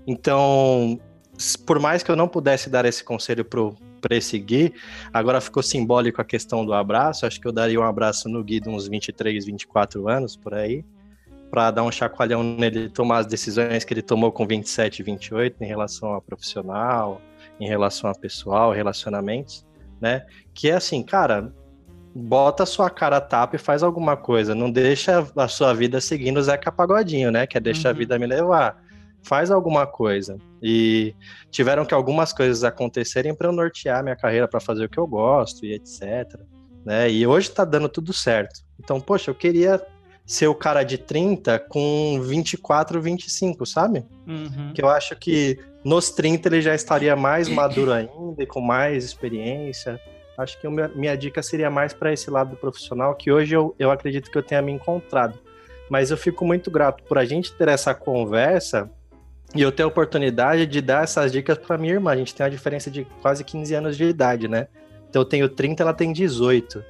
[0.06, 0.98] Então,
[1.66, 4.74] por mais que eu não pudesse dar esse conselho pro para esse Gui,
[5.10, 7.24] agora ficou simbólico a questão do abraço.
[7.24, 10.84] Acho que eu daria um abraço no Gui de uns 23, 24 anos por aí,
[11.50, 15.66] para dar um chacoalhão nele tomar as decisões que ele tomou com 27, 28 em
[15.66, 17.18] relação a profissional,
[17.58, 19.64] em relação a pessoal, relacionamentos,
[19.98, 20.26] né?
[20.52, 21.50] Que é assim, cara,
[22.14, 24.54] bota a sua cara a tapa e faz alguma coisa.
[24.54, 27.46] Não deixa a sua vida seguindo o Zeca Pagodinho, né?
[27.46, 27.94] Que é deixa uhum.
[27.94, 28.84] a vida me levar
[29.24, 30.38] faz alguma coisa.
[30.62, 31.14] E
[31.50, 35.06] tiveram que algumas coisas acontecerem para eu nortear minha carreira para fazer o que eu
[35.06, 36.38] gosto e etc.
[36.84, 37.10] né?
[37.10, 38.60] E hoje tá dando tudo certo.
[38.78, 39.84] Então, poxa, eu queria
[40.26, 44.04] ser o cara de 30 com 24, 25, sabe?
[44.26, 44.72] Uhum.
[44.74, 49.04] Que eu acho que nos 30 ele já estaria mais maduro ainda e com mais
[49.04, 50.00] experiência.
[50.37, 53.90] Acho que minha, minha dica seria mais para esse lado profissional, que hoje eu, eu
[53.90, 55.38] acredito que eu tenha me encontrado.
[55.88, 58.90] Mas eu fico muito grato por a gente ter essa conversa
[59.54, 62.10] e eu ter a oportunidade de dar essas dicas para minha irmã.
[62.12, 64.68] A gente tem uma diferença de quase 15 anos de idade, né?
[65.08, 66.84] Então eu tenho 30, ela tem 18.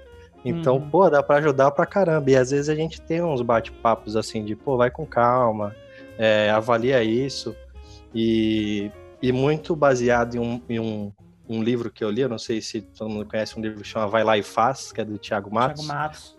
[0.44, 0.90] Então, Uhum.
[0.90, 2.30] pô, dá pra ajudar pra caramba.
[2.30, 5.74] E às vezes a gente tem uns bate-papos assim de, pô, vai com calma,
[6.18, 7.54] é, avalia isso.
[8.14, 8.90] E,
[9.22, 11.12] e muito baseado em, um, em um,
[11.48, 13.88] um livro que eu li, eu não sei se todo mundo conhece um livro que
[13.88, 15.84] chama Vai Lá e Faz, que é do Thiago Matos.
[15.84, 16.33] Thiago Matos.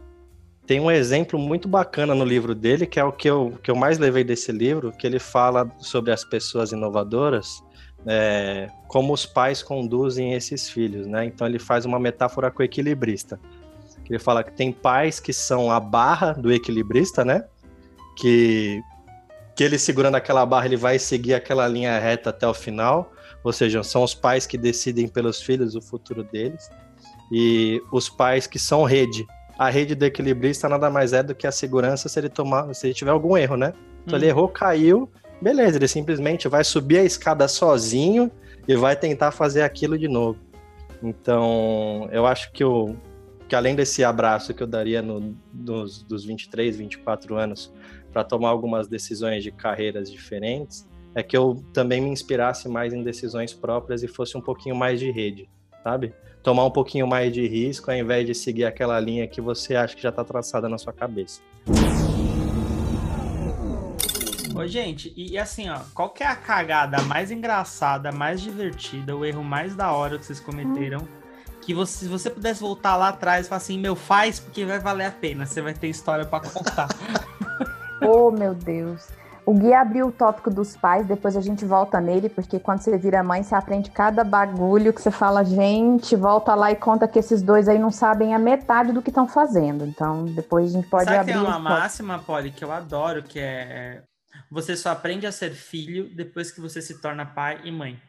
[0.65, 3.75] Tem um exemplo muito bacana no livro dele, que é o que eu, que eu
[3.75, 7.63] mais levei desse livro, que ele fala sobre as pessoas inovadoras,
[8.05, 11.25] é, como os pais conduzem esses filhos, né?
[11.25, 13.39] Então ele faz uma metáfora com o equilibrista.
[14.09, 17.43] Ele fala que tem pais que são a barra do equilibrista, né?
[18.15, 18.81] Que,
[19.55, 23.11] que ele segurando aquela barra, ele vai seguir aquela linha reta até o final.
[23.43, 26.69] Ou seja, são os pais que decidem pelos filhos o futuro deles.
[27.31, 29.25] E os pais que são rede,
[29.57, 32.87] a rede do equilibrista nada mais é do que a segurança se ele tomar, se
[32.87, 33.73] ele tiver algum erro, né?
[34.05, 34.29] Então ele Hum.
[34.29, 35.09] errou, caiu,
[35.41, 38.31] beleza, ele simplesmente vai subir a escada sozinho
[38.67, 40.39] e vai tentar fazer aquilo de novo.
[41.01, 42.95] Então, eu acho que, o,
[43.47, 47.71] que além desse abraço que eu daria no, nos, dos 23, 24 anos
[48.11, 53.03] para tomar algumas decisões de carreiras diferentes, é que eu também me inspirasse mais em
[53.03, 55.49] decisões próprias e fosse um pouquinho mais de rede,
[55.85, 56.15] sabe?
[56.41, 59.95] Tomar um pouquinho mais de risco ao invés de seguir aquela linha que você acha
[59.95, 61.41] que já está traçada na sua cabeça.
[64.55, 69.15] Ô, gente, e, e assim, ó, qual que é a cagada mais engraçada, mais divertida,
[69.15, 71.07] o erro mais da hora que vocês cometeram?
[71.61, 74.79] Que você, se você pudesse voltar lá atrás e falar assim, meu, faz porque vai
[74.79, 76.89] valer a pena, você vai ter história pra contar.
[78.01, 79.07] Oh, meu Deus.
[79.45, 82.97] O Gui abriu o tópico dos pais, depois a gente volta nele, porque quando você
[82.97, 87.19] vira mãe, você aprende cada bagulho que você fala, gente, volta lá e conta que
[87.19, 89.85] esses dois aí não sabem a metade do que estão fazendo.
[89.85, 91.33] Então, depois a gente pode Sabe abrir.
[91.33, 91.79] tem uma esse tópico.
[91.79, 94.01] máxima, Polly, que eu adoro, que é
[94.51, 97.99] você só aprende a ser filho depois que você se torna pai e mãe.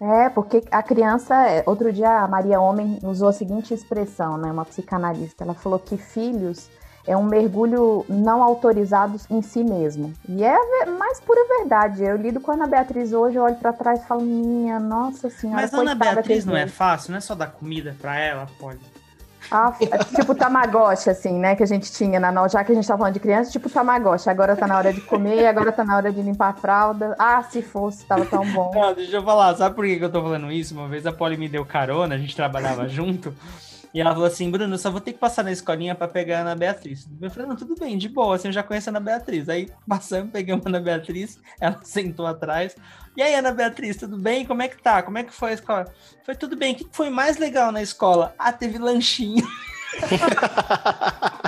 [0.00, 1.34] É, porque a criança.
[1.48, 4.50] é, Outro dia a Maria Homem usou a seguinte expressão, né?
[4.50, 5.44] Uma psicanalista.
[5.44, 6.68] Ela falou que filhos
[7.06, 10.12] é um mergulho não autorizado em si mesmo.
[10.28, 12.02] E é a mais pura verdade.
[12.02, 15.28] Eu lido com a Ana Beatriz hoje, eu olho pra trás e falo, minha nossa
[15.30, 15.62] senhora.
[15.62, 18.80] Mas a Ana Beatriz não é fácil, não é só dar comida pra ela, Polly.
[19.50, 21.54] Ah, é tipo Tamagotchi, assim, né?
[21.54, 24.30] Que a gente tinha na Já que a gente tá falando de criança, tipo Tamagotchi.
[24.30, 27.14] Agora tá na hora de comer, agora tá na hora de limpar a fralda.
[27.18, 28.70] Ah, se fosse, tava tão bom.
[28.74, 30.74] Não, deixa eu falar, sabe por que que eu tô falando isso?
[30.74, 33.34] Uma vez a Polly me deu carona, a gente trabalhava junto,
[33.94, 36.40] e ela falou assim, Bruno, só vou ter que passar na escolinha pra pegar a
[36.40, 37.08] Ana Beatriz.
[37.22, 39.48] Eu falei, não, tudo bem, de boa, assim, eu já conheço a Ana Beatriz.
[39.48, 42.74] Aí passamos, pegamos a Ana Beatriz, ela sentou atrás.
[43.16, 44.44] E aí, Ana Beatriz, tudo bem?
[44.44, 45.00] Como é que tá?
[45.00, 45.94] Como é que foi a escola?
[46.24, 46.72] Foi tudo bem.
[46.72, 48.34] O que foi mais legal na escola?
[48.36, 49.46] Ah, teve lanchinho.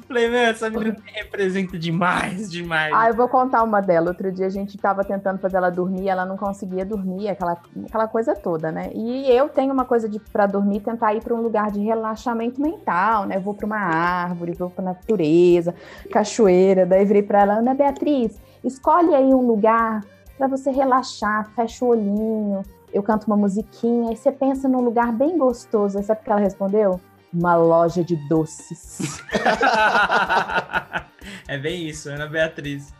[0.00, 2.92] Falei, meu, essa menina me representa demais, demais.
[2.94, 4.08] Ah, eu vou contar uma dela.
[4.08, 8.08] Outro dia a gente tava tentando fazer ela dormir, ela não conseguia dormir, aquela, aquela
[8.08, 8.90] coisa toda, né?
[8.94, 12.60] E eu tenho uma coisa de para dormir, tentar ir para um lugar de relaxamento
[12.60, 13.36] mental, né?
[13.36, 15.74] Eu vou para uma árvore, vou para natureza,
[16.10, 16.86] cachoeira.
[16.86, 20.02] Daí virei para ela, Ana Beatriz, escolhe aí um lugar
[20.36, 22.62] para você relaxar, fecha o olhinho.
[22.92, 26.02] Eu canto uma musiquinha, aí você pensa num lugar bem gostoso.
[26.02, 27.00] Sabe o que ela respondeu?
[27.32, 29.22] Uma loja de doces.
[31.48, 32.92] é bem isso, Ana Beatriz.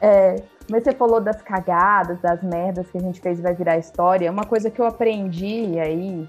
[0.00, 3.78] É, mas você falou das cagadas, das merdas que a gente fez e vai virar
[3.78, 4.30] história.
[4.30, 6.28] Uma coisa que eu aprendi aí,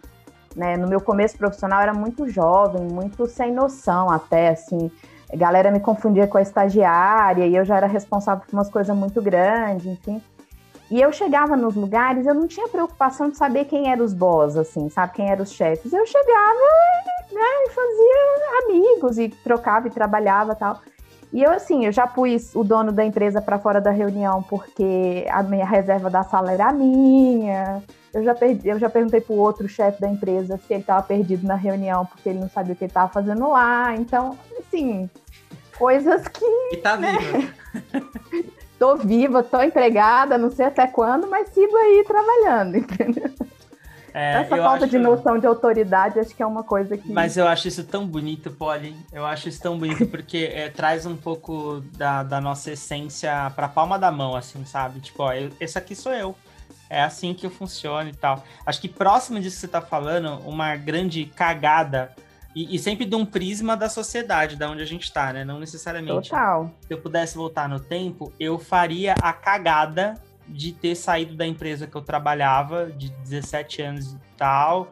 [0.56, 4.92] né, no meu começo profissional, era muito jovem, muito sem noção até, assim.
[5.32, 8.96] A galera me confundia com a estagiária e eu já era responsável por umas coisas
[8.96, 10.22] muito grandes, enfim.
[10.90, 14.56] E eu chegava nos lugares, eu não tinha preocupação de saber quem eram os boss,
[14.56, 15.14] assim, sabe?
[15.14, 15.92] Quem eram os chefes.
[15.92, 16.60] Eu chegava
[17.32, 20.82] né, e fazia amigos e trocava e trabalhava e tal.
[21.34, 25.26] E eu, assim, eu já pus o dono da empresa para fora da reunião porque
[25.30, 27.84] a minha reserva da sala era minha.
[28.14, 31.46] Eu já, perdi, eu já perguntei pro outro chefe da empresa se ele estava perdido
[31.46, 33.94] na reunião porque ele não sabia o que ele estava fazendo lá.
[33.96, 35.10] Então, assim,
[35.78, 37.54] coisas que E tá viva.
[38.80, 43.30] tô viva, tô empregada, não sei até quando, mas sigo aí trabalhando, entendeu?
[44.14, 47.12] É, Essa falta acho- de noção de autoridade acho que é uma coisa que.
[47.12, 48.96] Mas eu acho isso tão bonito, Polly.
[49.14, 53.68] Eu acho isso tão bonito porque é, traz um pouco da, da nossa essência pra
[53.68, 55.00] palma da mão, assim, sabe?
[55.02, 56.36] Tipo, ó, eu- esse aqui sou eu.
[56.90, 58.44] É assim que eu funciono e tal.
[58.66, 62.12] Acho que próximo disso que você tá falando, uma grande cagada,
[62.58, 65.46] e, e sempre de um prisma da sociedade, da onde a gente tá, né?
[65.46, 66.32] Não necessariamente.
[66.32, 66.72] Total.
[66.82, 70.16] Se eu pudesse voltar no tempo, eu faria a cagada
[70.48, 74.90] de ter saído da empresa que eu trabalhava, de 17 anos e tal.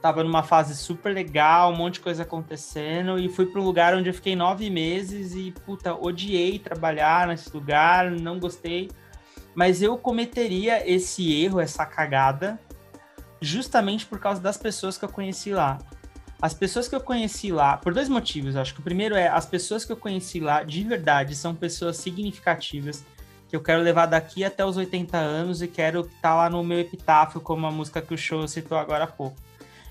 [0.00, 3.96] Tava numa fase super legal, um monte de coisa acontecendo, e fui para um lugar
[3.96, 8.88] onde eu fiquei nove meses e, puta, odiei trabalhar nesse lugar, não gostei.
[9.56, 12.60] Mas eu cometeria esse erro, essa cagada,
[13.40, 15.78] justamente por causa das pessoas que eu conheci lá.
[16.42, 19.46] As pessoas que eu conheci lá, por dois motivos, acho que o primeiro é as
[19.46, 23.04] pessoas que eu conheci lá, de verdade, são pessoas significativas
[23.48, 26.64] que eu quero levar daqui até os 80 anos e quero estar tá lá no
[26.64, 29.36] meu epitáfio, como a música que o show citou agora há pouco.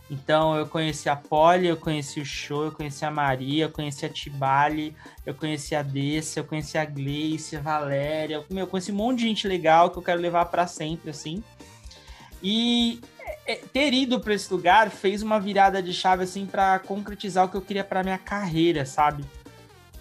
[0.09, 4.05] Então, eu conheci a Polly, eu conheci o Show, eu conheci a Maria, eu conheci
[4.05, 4.93] a Tibali,
[5.25, 8.95] eu conheci a Dessa, eu conheci a Gleice, a Valéria, eu, meu, eu conheci um
[8.95, 11.41] monte de gente legal que eu quero levar para sempre, assim.
[12.43, 12.99] E
[13.73, 17.57] ter ido para esse lugar fez uma virada de chave, assim, para concretizar o que
[17.57, 19.23] eu queria para minha carreira, sabe?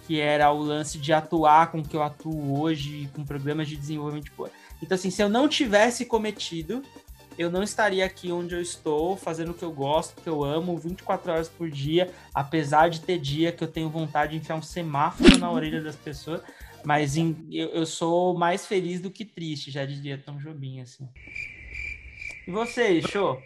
[0.05, 3.75] Que era o lance de atuar com o que eu atuo hoje, com programas de
[3.75, 4.31] desenvolvimento.
[4.81, 6.83] Então, assim, se eu não tivesse cometido
[7.37, 10.77] eu não estaria aqui onde eu estou, fazendo o que eu gosto, que eu amo,
[10.77, 14.61] 24 horas por dia, apesar de ter dia que eu tenho vontade de enfiar um
[14.61, 16.41] semáforo na orelha das pessoas,
[16.83, 21.07] mas em, eu, eu, sou mais feliz do que triste, já diria Tom Jobim, assim.
[22.47, 23.41] E vocês, show?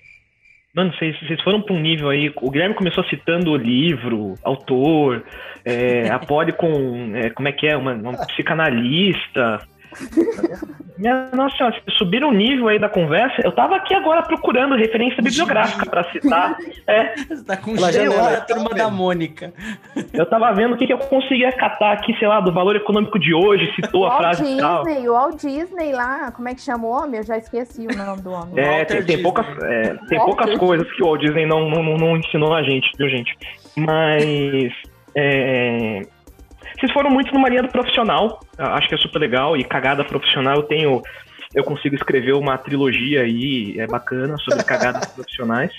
[0.76, 2.34] Mano, vocês, vocês foram para um nível aí.
[2.42, 5.24] O Guilherme começou citando o livro, autor,
[5.64, 7.16] é, a Polly com.
[7.16, 7.78] É, como é que é?
[7.78, 9.66] Uma, uma psicanalista.
[10.98, 13.42] Minha nossa senhora, subiram o nível aí da conversa.
[13.44, 16.58] Eu tava aqui agora procurando referência bibliográfica para citar.
[16.88, 17.16] É.
[17.16, 19.52] Você tá com a turma da Mônica.
[20.14, 23.18] Eu tava vendo o que, que eu conseguia catar aqui, sei lá, do valor econômico
[23.18, 24.84] de hoje, citou a frase Disney, tal.
[24.84, 27.20] O Walt Disney lá, como é que chama o homem?
[27.20, 28.54] Eu já esqueci o nome do homem.
[28.66, 32.18] É, tem, tem poucas, é, tem poucas coisas que o Walt Disney não, não, não
[32.18, 33.36] ensinou a gente, viu, gente?
[33.76, 34.72] Mas.
[35.16, 36.02] É,
[36.86, 40.56] vocês foram muito numa linha do profissional, acho que é super legal, e cagada profissional
[40.58, 41.02] eu tenho.
[41.54, 45.72] Eu consigo escrever uma trilogia aí, é bacana, sobre cagadas profissionais.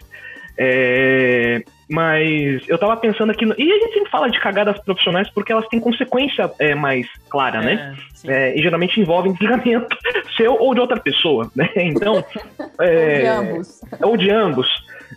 [0.58, 3.44] É, mas eu tava pensando aqui.
[3.44, 7.06] No, e a gente sempre fala de cagadas profissionais porque elas têm consequência é, mais
[7.28, 7.94] clara, né?
[8.24, 9.94] É, e geralmente envolvem desligamento
[10.34, 11.68] seu ou de outra pessoa, né?
[11.76, 12.24] Então.
[12.78, 12.86] ou
[13.20, 13.80] de ambos.
[14.00, 14.68] Ou de ambos.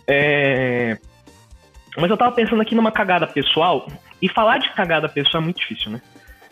[0.06, 0.98] É,
[1.96, 3.86] mas eu tava pensando aqui numa cagada pessoal,
[4.20, 6.02] e falar de cagada pessoal é muito difícil, né?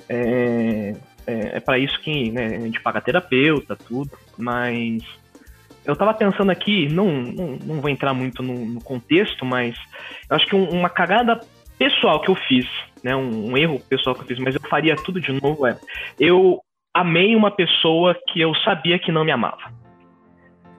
[0.08, 0.94] É,
[1.26, 5.02] é, é para isso que né, a gente paga terapeuta, tudo, mas
[5.84, 9.76] eu tava pensando aqui, não, não, não vou entrar muito no, no contexto, mas
[10.28, 11.40] eu acho que um, uma cagada
[11.78, 12.66] pessoal que eu fiz,
[13.02, 15.78] né, um, um, erro pessoal que eu fiz, mas eu faria tudo de novo, é,
[16.18, 16.60] eu
[16.92, 19.72] amei uma pessoa que eu sabia que não me amava.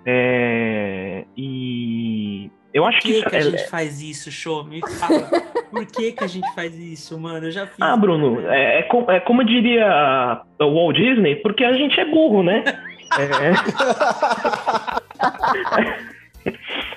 [0.06, 4.64] É, e eu acho Por que, que, que a gente faz isso, show?
[4.64, 5.28] Me fala.
[5.72, 7.48] Por que, que a gente faz isso, mano?
[7.48, 7.82] Eu já fiz.
[7.82, 12.06] Ah, Bruno, é, é, como, é como diria o Walt Disney, porque a gente é
[12.06, 12.64] burro, né?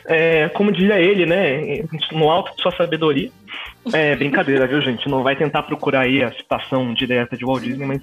[0.06, 1.85] é, é, como diria ele, né?
[2.12, 3.30] No alto de sua sabedoria.
[3.92, 5.08] É brincadeira, viu, gente?
[5.08, 8.02] Não vai tentar procurar aí a citação direta de Walt Disney, mas.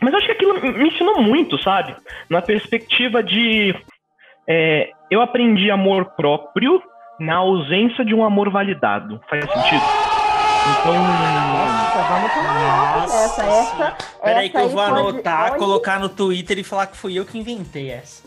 [0.00, 1.96] Mas eu acho que aquilo me ensinou muito, sabe?
[2.28, 3.74] Na perspectiva de
[4.46, 6.82] é, eu aprendi amor próprio
[7.18, 9.20] na ausência de um amor validado.
[9.28, 9.82] Faz sentido?
[10.64, 10.94] Então.
[10.94, 13.42] Nossa, vamos tomar essa.
[13.44, 15.58] Essa, Peraí que eu vou anotar, pode...
[15.58, 18.26] colocar no Twitter e falar que fui eu que inventei essa.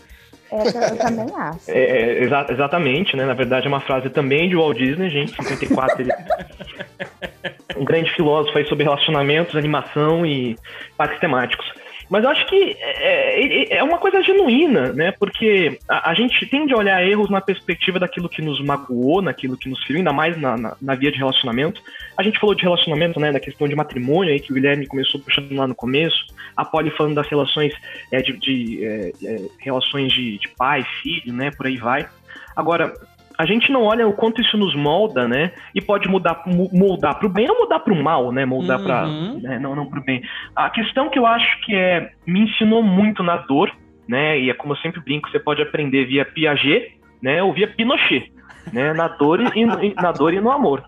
[0.52, 1.70] Essa eu também acho.
[1.70, 3.26] É, é, exa exatamente, né?
[3.26, 5.36] Na verdade é uma frase também de Walt Disney, gente.
[5.36, 6.12] 54 ele...
[7.76, 10.56] um grande filósofo aí sobre relacionamentos, animação e
[10.96, 11.66] parques temáticos.
[12.10, 15.12] Mas eu acho que é, é, é uma coisa genuína, né?
[15.12, 19.58] Porque a, a, gente tende a olhar erros na perspectiva daquilo que nos magoou, naquilo
[19.58, 21.82] que nos feriu, ainda mais na, na, na, via de relacionamento.
[22.18, 23.32] A gente falou de relacionamento, né?
[23.32, 26.26] Da questão de matrimônio aí, que o Guilherme começou puxando lá no começo.
[26.56, 27.74] A Polly falando das relações
[28.12, 31.52] é, de, de é, é, relações de, de pai, filho, né?
[31.52, 32.08] Por aí vai.
[32.56, 32.94] Agora,
[33.38, 35.52] a gente não olha o quanto isso nos molda, né?
[35.76, 36.42] E pode mudar,
[36.74, 38.46] moldar para o bem ou mudar para o mal, né?
[38.46, 38.86] Moldar uhum.
[38.86, 39.60] para né?
[39.60, 40.24] não, não para o bem.
[40.56, 43.72] A questão que eu acho que é me ensinou muito na dor,
[44.08, 44.40] né?
[44.40, 47.44] E é como eu sempre brinco, você pode aprender via Piaget, né?
[47.44, 48.32] Ou via Pinochet,
[48.74, 48.92] né?
[48.94, 50.84] Na dor e, na dor e no amor.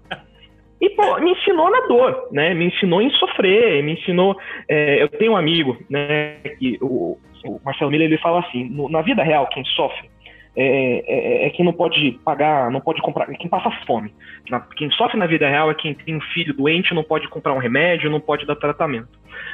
[0.82, 2.56] E pô, me ensinou na dor, né?
[2.56, 4.36] Me ensinou em sofrer, me ensinou.
[4.68, 6.36] É, eu tenho um amigo, né?
[6.58, 10.10] Que o, o Marcelo Miller ele fala assim: no, na vida real quem sofre
[10.56, 14.14] é, é, é quem não pode pagar, não pode comprar, é quem passa fome.
[14.50, 17.54] Na- quem sofre na vida real é quem tem um filho doente, não pode comprar
[17.54, 19.08] um remédio, não pode dar tratamento.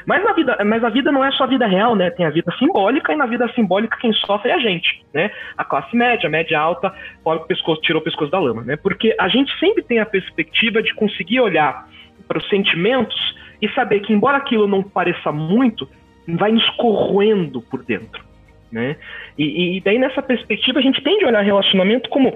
[0.05, 2.09] Mas, na vida, mas a vida não é só a vida real, né?
[2.09, 5.31] Tem a vida simbólica e na vida simbólica quem sofre é a gente, né?
[5.57, 6.93] A classe média, média alta,
[7.23, 8.75] pobre o pescoço, tirou o pescoço da lama, né?
[8.75, 11.87] Porque a gente sempre tem a perspectiva de conseguir olhar
[12.27, 13.15] para os sentimentos
[13.61, 15.87] e saber que, embora aquilo não pareça muito,
[16.27, 18.23] vai nos corroendo por dentro,
[18.71, 18.95] né?
[19.37, 22.33] E, e daí nessa perspectiva a gente tende a olhar relacionamento como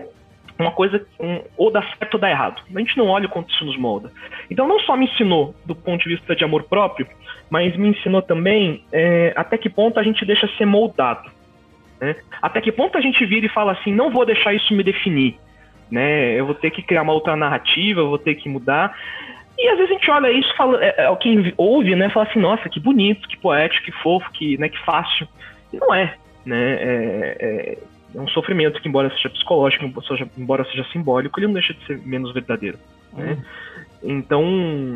[0.57, 2.61] uma coisa um, ou dá certo ou dá errado.
[2.73, 4.11] A gente não olha o quanto isso nos molda.
[4.51, 7.07] Então não só me ensinou do ponto de vista de amor próprio,
[7.49, 11.29] mas me ensinou também é, até que ponto a gente deixa ser moldado.
[11.99, 12.15] Né?
[12.41, 15.37] Até que ponto a gente vira e fala assim, não vou deixar isso me definir.
[15.89, 16.39] Né?
[16.39, 18.93] Eu vou ter que criar uma outra narrativa, eu vou ter que mudar.
[19.57, 22.39] E às vezes a gente olha isso, fala, é, é, quem ouve, né, fala assim,
[22.39, 25.27] nossa, que bonito, que poético, que fofo, que, né, que fácil.
[25.73, 26.15] E não é,
[26.45, 26.73] né?
[26.73, 27.77] É, é,
[28.15, 29.85] é um sofrimento que, embora seja psicológico,
[30.37, 32.77] embora seja simbólico, ele não deixa de ser menos verdadeiro.
[33.13, 33.37] Né?
[34.03, 34.43] Então,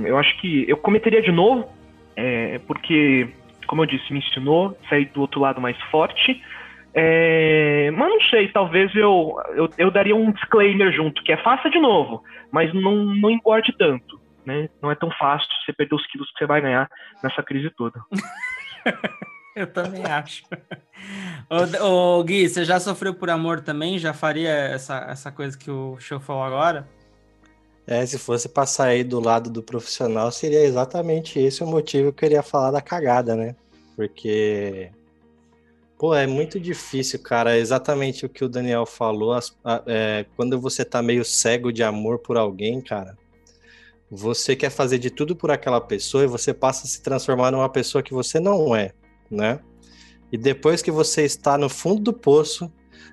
[0.05, 1.69] eu acho que eu cometeria de novo,
[2.15, 3.30] é, porque,
[3.67, 6.41] como eu disse, me ensinou, sair do outro lado mais forte.
[6.95, 11.69] É, mas não sei, talvez eu, eu, eu daria um disclaimer junto, que é faça
[11.69, 14.21] de novo, mas não, não engorde tanto.
[14.45, 14.69] Né?
[14.82, 16.88] Não é tão fácil você perder os quilos que você vai ganhar
[17.24, 17.99] nessa crise toda.
[19.56, 20.43] Eu também acho.
[21.82, 23.99] ô, ô, Gui, você já sofreu por amor também?
[23.99, 26.88] Já faria essa, essa coisa que o show falou agora?
[27.86, 32.08] É, se fosse pra sair do lado do profissional, seria exatamente esse o motivo que
[32.10, 33.56] eu queria falar da cagada, né?
[33.95, 34.89] Porque,
[35.99, 37.58] pô, é muito difícil, cara.
[37.58, 39.34] Exatamente o que o Daniel falou.
[39.34, 43.18] as- a- é, quando você tá meio cego de amor por alguém, cara,
[44.10, 47.70] você quer fazer de tudo por aquela pessoa e você passa a se transformar numa
[47.70, 48.93] pessoa que você não é,
[49.34, 49.59] né?
[50.31, 52.71] E depois que você está no fundo do poço,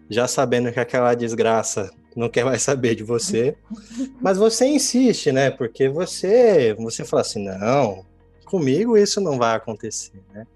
[0.09, 3.57] já sabendo que aquela desgraça não quer mais saber de você,
[4.21, 5.51] mas você insiste, né?
[5.51, 8.05] Porque você, você fala assim, não,
[8.45, 10.47] comigo isso não vai acontecer, né?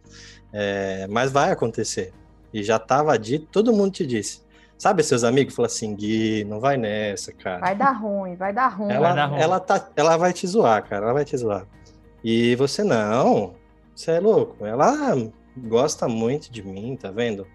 [0.53, 2.13] É, mas vai acontecer.
[2.53, 4.45] E já estava dito, todo mundo te disse.
[4.79, 7.61] Sabe, seus amigos falam assim, Gui, não vai nessa, cara.
[7.61, 8.93] Vai dar ruim, vai dar ruim.
[8.93, 9.41] ela, Vai dar ruim.
[9.41, 11.05] ela, tá, ela vai te zoar, cara.
[11.07, 11.67] Ela vai te zoar.
[12.23, 13.55] E você não.
[13.95, 14.65] Você é louco.
[14.67, 15.17] Ela
[15.57, 17.47] gosta muito de mim, tá vendo?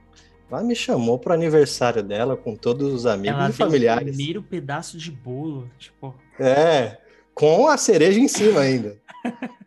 [0.52, 4.16] Ela me chamou pro aniversário dela com todos os amigos Ela e deu o familiares.
[4.16, 5.70] primeiro pedaço de bolo.
[5.78, 6.98] Tipo, É,
[7.34, 8.98] com a cereja em cima ainda.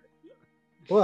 [0.89, 0.99] Pô,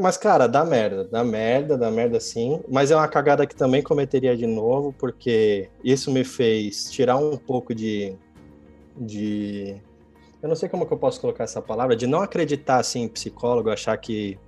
[0.00, 2.60] mas, cara, dá merda, dá merda, dá merda sim.
[2.68, 7.36] Mas é uma cagada que também cometeria de novo, porque isso me fez tirar um
[7.36, 8.14] pouco de.
[8.96, 9.80] de
[10.42, 13.08] eu não sei como que eu posso colocar essa palavra, de não acreditar assim, em
[13.08, 14.38] psicólogo, achar que,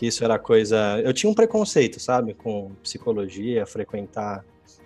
[0.00, 0.98] que isso era coisa.
[1.04, 4.42] Eu tinha um preconceito, sabe, com psicologia, frequentar.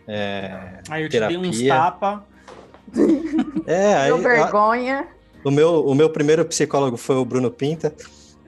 [0.08, 1.68] É, aí eu te dei uns Terapia.
[1.72, 2.26] tapa.
[3.64, 5.06] é aí, Deu a- vergonha.
[5.44, 7.94] O meu, o meu primeiro psicólogo foi o Bruno Pinta,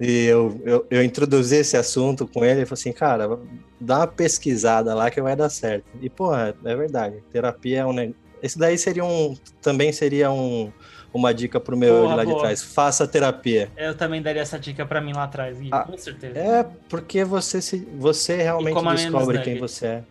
[0.01, 3.39] e eu, eu, eu introduzi esse assunto com ele e falei assim, cara,
[3.81, 5.85] dá uma pesquisada lá que vai dar certo.
[6.03, 8.26] E, porra, é verdade, terapia é um negócio.
[8.47, 9.36] Esse daí seria um.
[9.61, 10.72] Também seria um,
[11.12, 12.42] uma dica pro meu de lá de boa.
[12.42, 12.62] trás.
[12.62, 13.70] Faça terapia.
[13.76, 16.38] Eu também daria essa dica pra mim lá atrás, Gui, Ah, com certeza.
[16.38, 20.05] É porque você, se, você realmente descobre quem você é.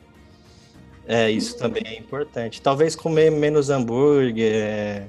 [1.08, 2.62] É, isso também é importante.
[2.62, 5.08] Talvez comer menos hambúrguer é,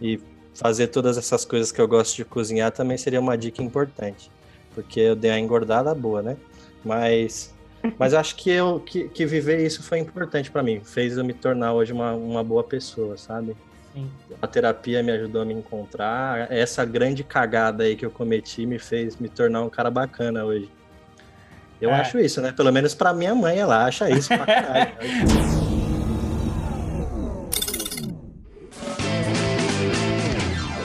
[0.00, 0.20] e
[0.54, 4.30] fazer todas essas coisas que eu gosto de cozinhar também seria uma dica importante.
[4.74, 6.36] Porque eu dei a engordada boa, né?
[6.84, 7.52] Mas,
[7.98, 10.80] mas acho que, eu, que, que viver isso foi importante pra mim.
[10.84, 13.56] Fez eu me tornar hoje uma, uma boa pessoa, sabe?
[13.94, 14.10] Sim.
[14.40, 16.50] A terapia me ajudou a me encontrar.
[16.50, 20.70] Essa grande cagada aí que eu cometi me fez me tornar um cara bacana hoje.
[21.80, 21.94] Eu É.
[22.00, 22.52] acho isso, né?
[22.52, 24.92] Pelo menos pra minha mãe, ela acha isso pra caralho.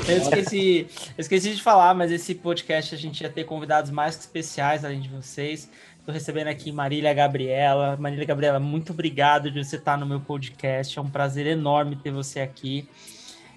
[0.07, 0.87] Eu esqueci,
[1.17, 4.85] eu esqueci de falar, mas esse podcast a gente ia ter convidados mais que especiais
[4.85, 5.69] além de vocês.
[6.07, 7.97] Estou recebendo aqui Marília Gabriela.
[7.99, 10.97] Marília Gabriela, muito obrigado de você estar no meu podcast.
[10.97, 12.87] É um prazer enorme ter você aqui.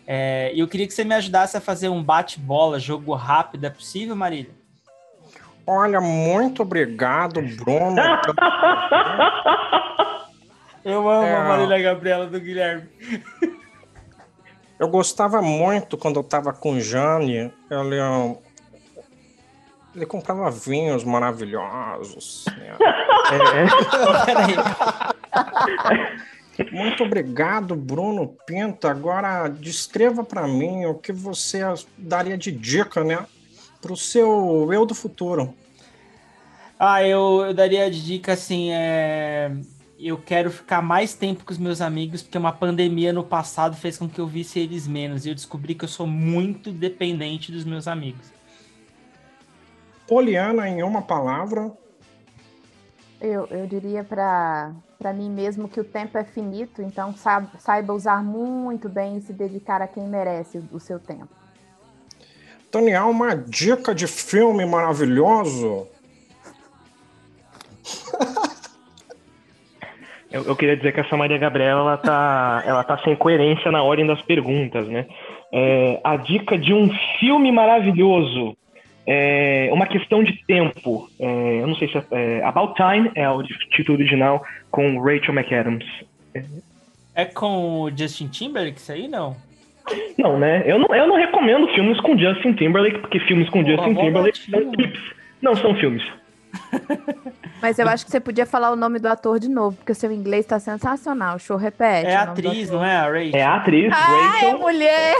[0.04, 3.66] É, E eu queria que você me ajudasse a fazer um bate-bola, jogo rápido.
[3.66, 4.50] É possível, Marília?
[5.64, 7.94] Olha, muito obrigado, Bruno.
[10.84, 11.36] Eu amo É.
[11.36, 12.88] a Marília Gabriela do Guilherme.
[14.76, 17.52] Eu gostava muito quando eu tava com o Jane.
[17.70, 18.00] Ele,
[19.94, 22.44] ele comprava vinhos maravilhosos.
[22.56, 22.76] né?
[24.24, 24.54] Peraí.
[26.72, 28.86] Muito obrigado, Bruno Pinto.
[28.86, 31.60] Agora descreva para mim o que você
[31.96, 33.26] daria de dica, né,
[33.80, 35.54] pro seu eu do futuro.
[36.78, 39.52] Ah, eu, eu daria de dica assim, é...
[39.98, 43.98] eu quero ficar mais tempo com os meus amigos, porque uma pandemia no passado fez
[43.98, 45.24] com que eu visse eles menos.
[45.24, 48.39] E eu descobri que eu sou muito dependente dos meus amigos.
[50.10, 51.70] Poliana, em uma palavra,
[53.20, 58.20] Eu, eu diria para mim mesmo que o tempo é finito, então sa- saiba usar
[58.24, 61.28] muito bem e se dedicar a quem merece o, o seu tempo.
[62.72, 65.86] Daniel, uma dica de filme maravilhoso.
[70.32, 73.82] Eu, eu queria dizer que essa Maria Gabriela ela tá, ela tá sem coerência na
[73.82, 75.04] ordem das perguntas, né?
[75.52, 76.88] É, a dica de um
[77.18, 78.56] filme maravilhoso.
[79.06, 81.08] É, uma questão de tempo.
[81.18, 85.34] É, eu não sei se é, é, About Time é o título original com Rachel
[85.34, 85.86] McAdams.
[87.14, 89.36] É com o Justin Timberlake isso aí, não?
[90.16, 90.62] Não, né?
[90.64, 94.50] Eu não, eu não recomendo filmes com Justin Timberlake, porque filmes com Porra, Justin Timberlake
[94.50, 95.00] são clipes.
[95.42, 96.02] Não são filmes.
[97.62, 99.94] Mas eu acho que você podia falar o nome do ator de novo, porque o
[99.94, 101.38] seu inglês está sensacional.
[101.38, 102.08] Show repete.
[102.10, 102.96] É o atriz, não é?
[102.96, 103.30] A Rachel.
[103.34, 104.58] É a atriz, Ah, é Rachel.
[104.58, 105.14] mulher!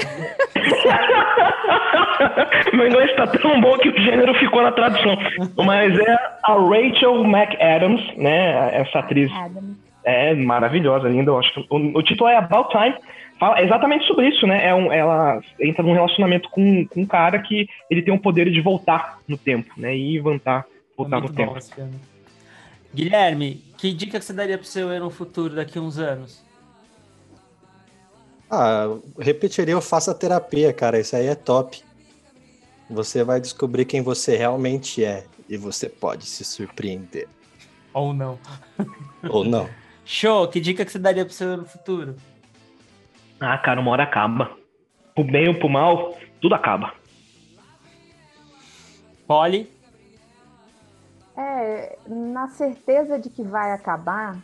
[2.72, 5.16] Meu inglês tá tão bom que o gênero ficou na tradução.
[5.64, 6.14] Mas é
[6.44, 8.76] a Rachel McAdams, né?
[8.80, 9.74] Essa atriz Adam.
[10.04, 11.30] é maravilhosa, linda.
[11.30, 12.94] Eu acho que o, o título é About Time.
[13.38, 14.66] Fala exatamente sobre isso, né?
[14.66, 18.50] É um, ela entra num relacionamento com, com um cara que ele tem o poder
[18.50, 19.96] de voltar no tempo, né?
[19.96, 20.64] E voltar, É
[21.02, 21.58] voltar muito no tempo.
[21.58, 22.00] esse filme.
[22.94, 26.42] Guilherme, que dica que você daria pro seu eu no futuro daqui a uns anos?
[28.50, 30.98] Ah, eu repetiria o faça terapia, cara.
[30.98, 31.82] Isso aí é top.
[32.88, 37.28] Você vai descobrir quem você realmente é e você pode se surpreender.
[37.94, 38.38] Ou não?
[39.30, 39.68] Ou não.
[40.04, 42.16] Show, que dica que você daria pro seu eu no futuro?
[43.38, 44.56] Ah, cara, uma hora acaba.
[45.14, 46.92] Pro bem ou pro mal, tudo acaba.
[49.26, 49.70] Polly?
[51.42, 54.36] É, na certeza de que vai acabar,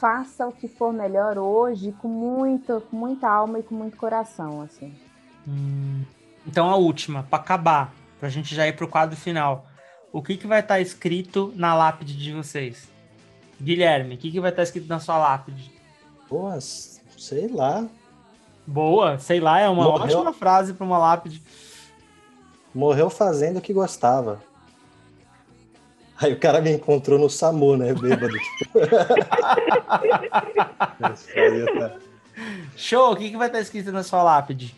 [0.00, 4.62] faça o que for melhor hoje com muita, com muita alma e com muito coração,
[4.62, 4.92] assim.
[5.46, 6.02] Hum,
[6.44, 9.64] Então a última, pra acabar, pra gente já ir pro quadro final.
[10.12, 12.88] O que, que vai estar escrito na lápide de vocês?
[13.62, 15.70] Guilherme, o que, que vai estar escrito na sua lápide?
[16.28, 17.86] Pô, sei lá.
[18.66, 20.02] Boa, sei lá, é uma Morreu.
[20.18, 21.40] ótima frase pra uma lápide.
[22.74, 24.40] Morreu fazendo o que gostava.
[26.20, 27.94] Aí o cara me encontrou no SAMU, né?
[27.94, 28.34] Bêbado.
[30.98, 31.96] Tá-
[32.76, 34.74] Show, o que, que vai estar escrito na sua lápide?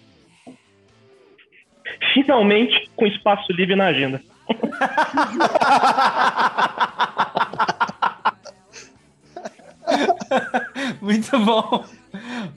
[2.14, 4.22] Finalmente, com espaço livre na agenda.
[11.00, 11.84] Muito bom.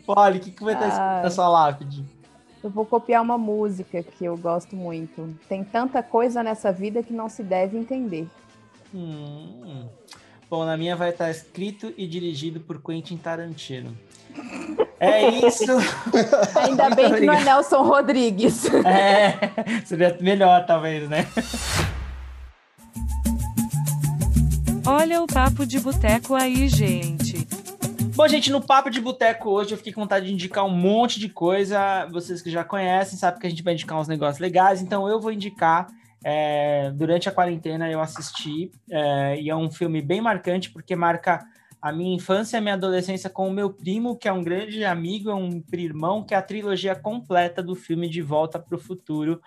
[0.05, 1.31] Polly, o que, que vai estar escrito na Ai.
[1.31, 2.05] sua lápide?
[2.63, 5.35] Eu vou copiar uma música que eu gosto muito.
[5.47, 8.27] Tem tanta coisa nessa vida que não se deve entender.
[8.95, 9.89] Hum.
[10.49, 13.97] Bom, na minha vai estar escrito e dirigido por Quentin Tarantino.
[14.99, 15.63] É isso.
[16.55, 17.43] Ainda bem que não é.
[17.43, 18.65] Nelson Rodrigues.
[18.85, 21.27] É, seria melhor, talvez, né?
[24.85, 27.45] Olha o papo de boteco aí, gente.
[28.15, 31.19] Bom, gente, no Papo de Boteco hoje eu fiquei com vontade de indicar um monte
[31.19, 32.05] de coisa.
[32.05, 35.19] Vocês que já conhecem, sabem que a gente vai indicar uns negócios legais, então eu
[35.19, 35.87] vou indicar.
[36.27, 41.45] É, durante a quarentena eu assisti, é, e é um filme bem marcante, porque marca
[41.79, 44.83] a minha infância e a minha adolescência com o meu primo, que é um grande
[44.83, 48.79] amigo, é um irmão, que é a trilogia completa do filme De Volta para o
[48.79, 49.39] Futuro.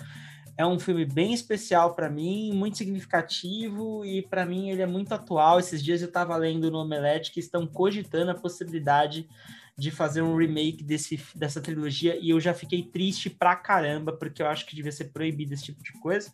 [0.56, 5.12] É um filme bem especial para mim, muito significativo e para mim ele é muito
[5.12, 5.58] atual.
[5.58, 9.28] Esses dias eu estava lendo no Omelete que estão cogitando a possibilidade
[9.78, 14.42] de fazer um remake desse, dessa trilogia e eu já fiquei triste pra caramba porque
[14.42, 16.32] eu acho que devia ser proibido esse tipo de coisa.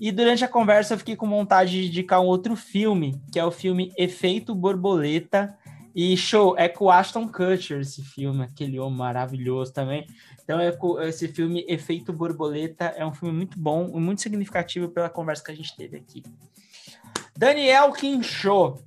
[0.00, 3.44] E durante a conversa eu fiquei com vontade de indicar um outro filme, que é
[3.44, 5.56] o filme Efeito Borboleta.
[5.94, 10.06] E show, é com Ashton Kutcher esse filme, aquele homem maravilhoso também.
[10.44, 14.88] Então, é com- esse filme Efeito Borboleta é um filme muito bom e muito significativo
[14.90, 16.22] pela conversa que a gente teve aqui.
[17.36, 18.80] Daniel Quinchot,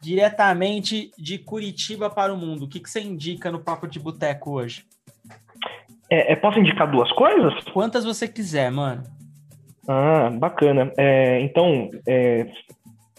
[0.00, 2.64] diretamente de Curitiba para o mundo.
[2.64, 4.84] O que, que você indica no Papo de Boteco hoje?
[6.08, 7.54] É, é, posso indicar duas coisas?
[7.72, 9.02] Quantas você quiser, mano.
[9.86, 10.92] Ah, bacana.
[10.98, 12.46] É, então, é,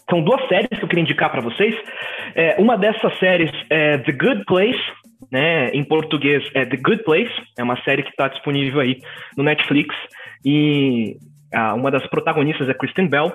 [0.08, 1.74] são duas séries que eu queria indicar para vocês.
[2.34, 4.80] É, uma dessas séries é The Good Place,
[5.30, 5.70] né?
[5.70, 7.32] Em português é The Good Place.
[7.58, 9.00] É uma série que está disponível aí
[9.36, 9.94] no Netflix.
[10.44, 11.16] E
[11.52, 13.32] ah, uma das protagonistas é Kristen Bell,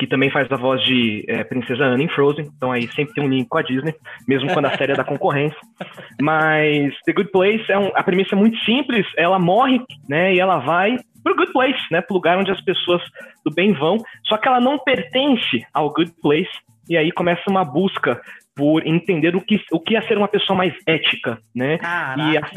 [0.00, 2.46] que também faz a voz de é, Princesa Anna em Frozen.
[2.56, 3.94] Então aí sempre tem um link com a Disney,
[4.26, 5.58] mesmo quando a série é da concorrência.
[6.18, 9.06] Mas The Good Place é um, a premissa é muito simples.
[9.18, 9.78] Ela morre,
[10.08, 10.34] né?
[10.34, 12.00] E ela vai pro Good Place, né?
[12.00, 13.02] Pro lugar onde as pessoas
[13.44, 13.98] do bem vão.
[14.24, 16.50] Só que ela não pertence ao Good Place.
[16.88, 18.18] E aí começa uma busca
[18.60, 21.78] por entender o que, o que é ser uma pessoa mais ética, né?
[22.18, 22.50] E a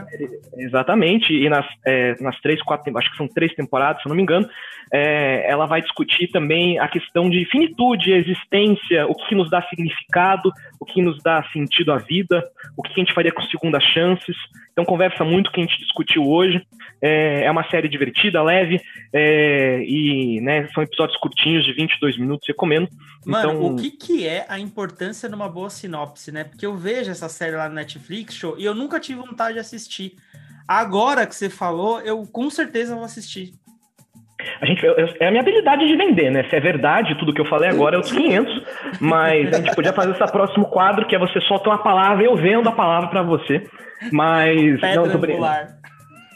[0.57, 4.17] exatamente, e nas, é, nas três, quatro, acho que são três temporadas, se eu não
[4.17, 4.45] me engano,
[4.91, 10.51] é, ela vai discutir também a questão de finitude, existência, o que nos dá significado,
[10.77, 12.43] o que nos dá sentido à vida,
[12.77, 14.35] o que a gente faria com segundas chances.
[14.71, 16.61] Então conversa muito o que a gente discutiu hoje.
[17.01, 18.81] É, é uma série divertida, leve,
[19.13, 22.89] é, e né, são episódios curtinhos de 22 minutos, recomendo.
[23.25, 25.92] Mano, então, o que, que é a importância numa boa sinopse,
[26.31, 26.43] né?
[26.43, 29.59] Porque eu vejo essa série lá no Netflix show e eu nunca tive vontade de
[29.59, 30.15] assistir.
[30.67, 33.53] Agora que você falou, eu com certeza vou assistir.
[34.61, 36.43] A gente, eu- eu- é a minha habilidade de vender, né?
[36.49, 38.61] Se é verdade, tudo que eu falei agora é os 500,
[38.99, 42.25] mas a gente podia fazer esse próximo quadro, que é você solta uma palavra e
[42.25, 43.65] eu vendo a palavra pra você.
[44.11, 44.81] Mas.
[44.81, 45.45] Pedra tô brincando.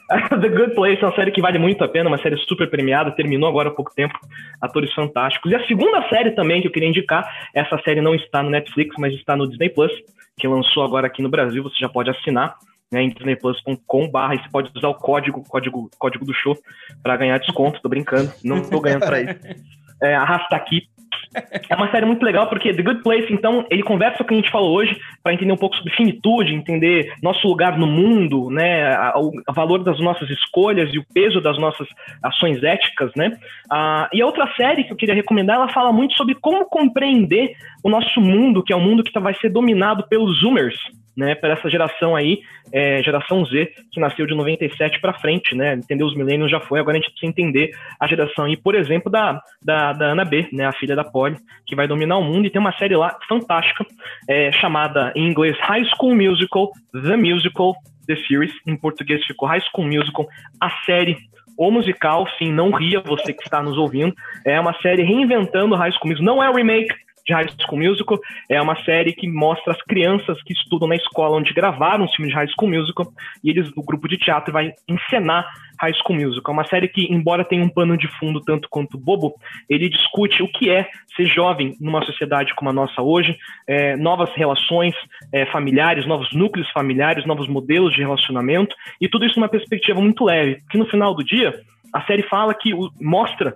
[0.29, 3.11] The Good Place é uma série que vale muito a pena, uma série super premiada,
[3.11, 4.17] terminou agora há pouco tempo,
[4.61, 5.51] atores fantásticos.
[5.51, 8.95] E a segunda série também que eu queria indicar, essa série não está no Netflix,
[8.97, 9.91] mas está no Disney Plus,
[10.37, 12.55] que lançou agora aqui no Brasil, você já pode assinar
[12.91, 16.57] né, em disneyplus.com/barra e você pode usar o código, código, código do show
[17.03, 19.39] para ganhar desconto, tô brincando, não tô ganhando para isso.
[19.99, 20.87] É, arrasta aqui.
[21.69, 24.33] É uma série muito legal porque The Good Place, então, ele conversa com o que
[24.33, 28.49] a gente falou hoje para entender um pouco sobre finitude, entender nosso lugar no mundo,
[28.49, 31.87] né, o valor das nossas escolhas e o peso das nossas
[32.23, 33.37] ações éticas, né.
[33.69, 37.51] Ah, e a outra série que eu queria recomendar, ela fala muito sobre como compreender
[37.83, 40.77] o nosso mundo, que é um mundo que tá- vai ser dominado pelos Zoomers,
[41.17, 42.41] né, para essa geração aí,
[42.71, 46.79] é, geração Z, que nasceu de 97 para frente, né, entender os milênios já foi,
[46.79, 50.47] agora a gente precisa entender a geração aí, por exemplo, da, da, da Ana B,
[50.53, 53.17] né, a filha da Polly, que vai dominar o mundo, e tem uma série lá
[53.27, 53.83] fantástica,
[54.29, 57.73] é, chamada em inglês High School Musical, The Musical,
[58.05, 60.27] The Series, em português ficou High School Musical,
[60.61, 61.17] a série
[61.57, 64.13] o musical, sim, não ria, você que está nos ouvindo,
[64.45, 66.93] é uma série reinventando High School Musical, não é remake
[67.27, 68.19] de High School Musical,
[68.49, 72.31] é uma série que mostra as crianças que estudam na escola onde gravaram os filmes
[72.31, 73.07] de High School Musical,
[73.43, 75.45] e eles, o grupo de teatro, vai encenar
[75.79, 76.53] High School Musical.
[76.53, 79.35] É uma série que, embora tenha um pano de fundo tanto quanto bobo,
[79.69, 84.31] ele discute o que é ser jovem numa sociedade como a nossa hoje, é, novas
[84.35, 84.95] relações
[85.33, 90.23] é, familiares, novos núcleos familiares, novos modelos de relacionamento, e tudo isso numa perspectiva muito
[90.23, 91.59] leve, que no final do dia,
[91.93, 92.71] a série fala que
[93.01, 93.55] mostra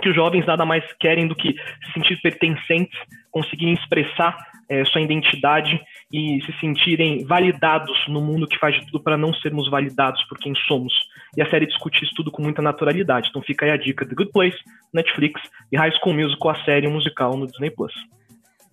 [0.00, 2.98] que os jovens nada mais querem do que se sentir pertencentes,
[3.30, 4.36] conseguirem expressar
[4.68, 5.80] eh, sua identidade
[6.12, 10.38] e se sentirem validados no mundo que faz de tudo para não sermos validados por
[10.38, 10.92] quem somos.
[11.36, 13.28] E a série discute isso tudo com muita naturalidade.
[13.28, 14.58] Então fica aí a dica: The Good Place,
[14.92, 15.40] Netflix
[15.70, 17.92] e High School Musical, a série musical no Disney Plus.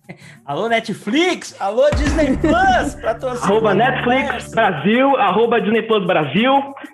[0.44, 1.60] Alô, Netflix!
[1.60, 2.96] Alô, Disney Plus!
[3.42, 4.50] Arroba Netflix.
[4.50, 6.52] Brasil, arroba Disney Plus Brasil.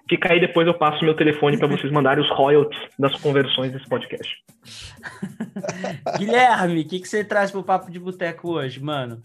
[0.08, 3.88] Fica aí, depois eu passo meu telefone para vocês mandarem os royalties das conversões desse
[3.88, 4.28] podcast.
[6.18, 9.22] Guilherme, o que, que você traz pro Papo de Boteco hoje, mano?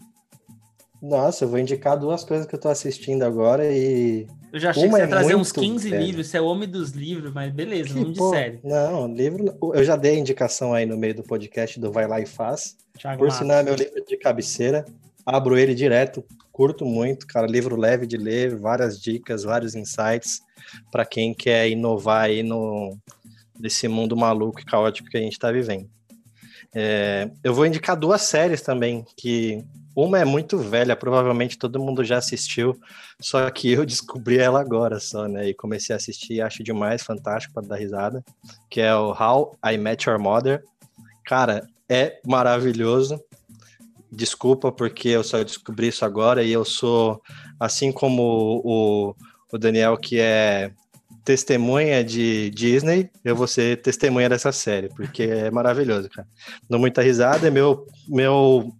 [1.04, 4.26] Nossa, eu vou indicar duas coisas que eu tô assistindo agora e.
[4.50, 6.02] Eu já achei Uma que você é ia trazer uns muito 15 velha.
[6.02, 8.58] livros, você é o homem dos livros, mas beleza, Que, vamos de pô, série.
[8.64, 9.54] Não, livro.
[9.74, 12.74] Eu já dei a indicação aí no meio do podcast do Vai Lá e Faz.
[12.98, 13.38] Thiago Por Matos.
[13.38, 14.86] sinal, é meu livro de cabeceira.
[15.26, 17.46] Abro ele direto, curto muito, cara.
[17.46, 20.40] Livro leve de ler, várias dicas, vários insights
[20.90, 22.96] para quem quer inovar aí no
[23.60, 25.86] nesse mundo maluco e caótico que a gente está vivendo.
[26.74, 29.62] É, eu vou indicar duas séries também, que
[29.94, 32.78] uma é muito velha, provavelmente todo mundo já assistiu,
[33.20, 35.48] só que eu descobri ela agora só, né?
[35.48, 38.24] E comecei a assistir, acho demais, fantástico para dar risada,
[38.70, 40.62] que é o How I Met Your Mother.
[41.24, 43.22] Cara, é maravilhoso.
[44.10, 47.20] Desculpa, porque eu só descobri isso agora e eu sou,
[47.58, 49.14] assim como o,
[49.52, 50.70] o Daniel, que é
[51.24, 56.28] testemunha de Disney, eu vou ser testemunha dessa série, porque é maravilhoso, cara.
[56.68, 58.72] Dou muita risada, é meu, meu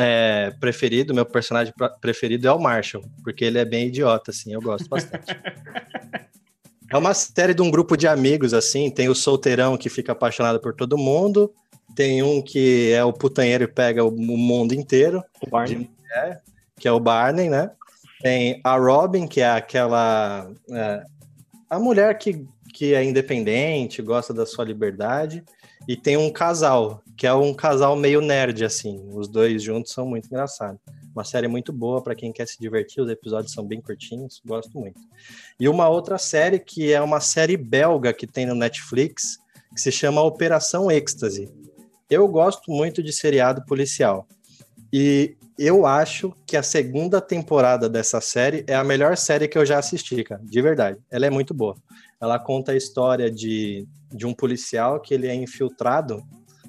[0.00, 4.62] é, preferido, meu personagem preferido é o Marshall, porque ele é bem idiota, assim, eu
[4.62, 5.26] gosto bastante.
[6.90, 10.58] É uma série de um grupo de amigos, assim, tem o solteirão que fica apaixonado
[10.58, 11.52] por todo mundo,
[11.94, 15.76] tem um que é o putanheiro e pega o, mundo inteiro, O Barney.
[16.00, 16.42] mulher,
[16.80, 17.70] que é o Barney, né?
[18.22, 20.50] Tem a Robin, que é aquela...
[20.70, 21.02] é,
[21.68, 25.44] a mulher que, que é independente, gosta da sua liberdade,
[25.88, 30.04] e tem um casal, que é um casal meio nerd, assim, os dois juntos são
[30.04, 30.78] muito engraçados.
[31.14, 34.78] Uma série muito boa para quem quer se divertir, os episódios são bem curtinhos, gosto
[34.78, 35.00] muito.
[35.58, 39.38] E uma outra série que é uma série belga que tem no Netflix,
[39.74, 41.50] que se chama Operação Êxtase.
[42.10, 44.28] Eu gosto muito de seriado policial.
[44.92, 49.64] E eu acho que a segunda temporada dessa série é a melhor série que eu
[49.64, 50.98] já assisti, cara, de verdade.
[51.10, 51.76] Ela é muito boa.
[52.20, 56.22] Ela conta a história de, de um policial que ele é infiltrado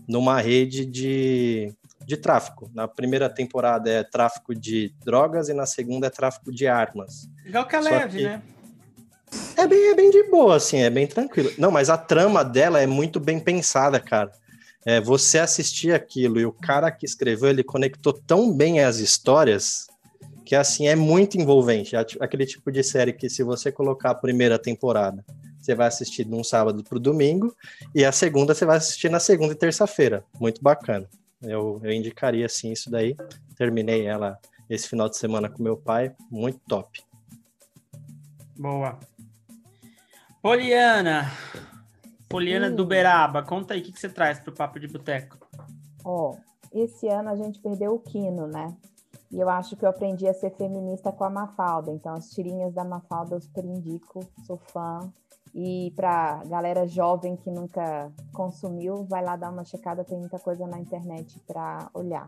[0.07, 1.73] numa rede de,
[2.05, 2.69] de tráfico.
[2.73, 7.27] Na primeira temporada é tráfico de drogas e na segunda é tráfico de armas.
[7.45, 8.41] Legal que é Só leve, que- né?
[9.55, 11.51] É bem, é bem de boa, assim, é bem tranquilo.
[11.57, 14.31] Não, mas a trama dela é muito bem pensada, cara.
[14.85, 19.87] É, você assistir aquilo e o cara que escreveu, ele conectou tão bem as histórias
[20.49, 21.95] que, assim, é muito envolvente.
[21.95, 25.23] Aquele tipo de série que se você colocar a primeira temporada,
[25.61, 27.55] você vai assistir de um sábado pro domingo
[27.93, 30.25] e a segunda você vai assistir na segunda e terça-feira.
[30.39, 31.07] Muito bacana.
[31.43, 33.15] Eu, eu indicaria, assim, isso daí.
[33.55, 36.15] Terminei ela esse final de semana com meu pai.
[36.31, 36.99] Muito top.
[38.57, 38.97] Boa.
[40.41, 41.31] Poliana.
[42.27, 42.75] Poliana Hum.
[42.75, 45.37] do Beraba, conta aí o que, que você traz pro Papo de Boteco.
[46.03, 46.37] Ó,
[46.73, 48.75] esse ano a gente perdeu o Quino, né?
[49.31, 51.91] E eu acho que eu aprendi a ser feminista com a Mafalda.
[51.91, 55.11] Então, as tirinhas da Mafalda eu super indico, sou fã.
[55.53, 60.67] E pra galera jovem que nunca consumiu, vai lá dar uma checada, tem muita coisa
[60.67, 62.27] na internet para olhar.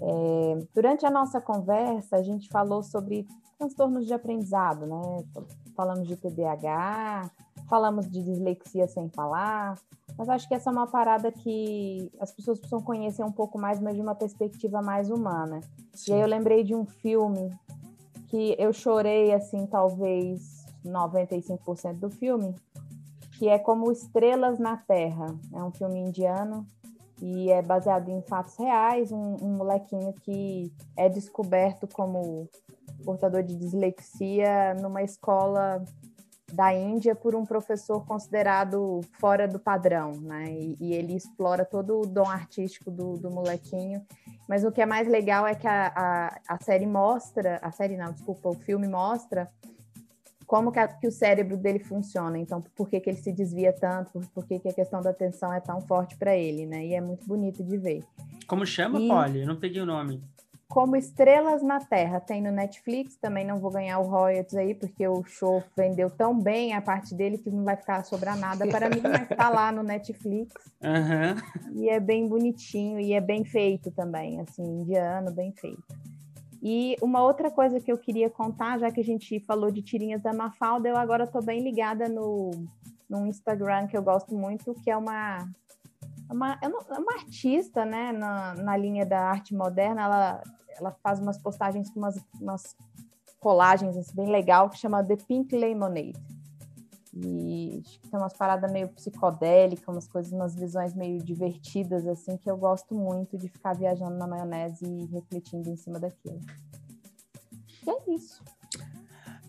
[0.00, 3.26] É, durante a nossa conversa, a gente falou sobre
[3.58, 5.24] transtornos de aprendizado, né?
[5.76, 7.30] Falamos de TDAH,
[7.72, 9.78] falamos de dislexia sem falar,
[10.18, 13.80] mas acho que essa é uma parada que as pessoas precisam conhecer um pouco mais,
[13.80, 15.58] mas de uma perspectiva mais humana.
[16.06, 17.50] E aí eu lembrei de um filme
[18.28, 22.54] que eu chorei, assim, talvez 95% do filme,
[23.38, 25.34] que é como Estrelas na Terra.
[25.54, 26.66] É um filme indiano
[27.22, 29.10] e é baseado em fatos reais.
[29.10, 32.50] Um, um molequinho que é descoberto como
[33.02, 35.82] portador de dislexia numa escola
[36.52, 40.52] da Índia por um professor considerado fora do padrão, né?
[40.52, 44.04] E, e ele explora todo o dom artístico do, do molequinho.
[44.48, 47.96] Mas o que é mais legal é que a, a, a série mostra, a série
[47.96, 49.50] não, desculpa, o filme mostra
[50.46, 52.38] como que, a- que o cérebro dele funciona.
[52.38, 55.08] Então, por que, que ele se desvia tanto, por, por que, que a questão da
[55.10, 56.84] atenção é tão forte para ele, né?
[56.84, 58.04] E é muito bonito de ver.
[58.46, 59.40] Como chama, E- Poli?
[59.40, 60.22] Eu não peguei o nome.
[60.72, 65.06] Como Estrelas na Terra tem no Netflix, também não vou ganhar o royalties aí, porque
[65.06, 68.88] o show vendeu tão bem a parte dele que não vai ficar sobrar nada para
[68.88, 70.50] mim, mas tá lá no Netflix.
[70.82, 71.36] Aham.
[71.74, 75.84] E é bem bonitinho e é bem feito também, assim, indiano, bem feito.
[76.62, 80.22] E uma outra coisa que eu queria contar, já que a gente falou de tirinhas
[80.22, 82.50] da Mafalda, eu agora estou bem ligada no,
[83.10, 85.46] no Instagram que eu gosto muito, que é uma
[86.32, 90.42] uma, eu não- é uma artista, né, na, na linha da arte moderna, ela,
[90.78, 92.76] ela faz umas postagens com umas, umas
[93.40, 96.14] colagens assim, bem legal, que chama The Pink Lemonade.
[97.14, 102.38] E acho que tem umas paradas meio psicodélicas, umas coisas, umas visões meio divertidas, assim,
[102.38, 106.40] que eu gosto muito de ficar viajando na maionese e refletindo em cima daquilo.
[107.86, 108.42] E é isso.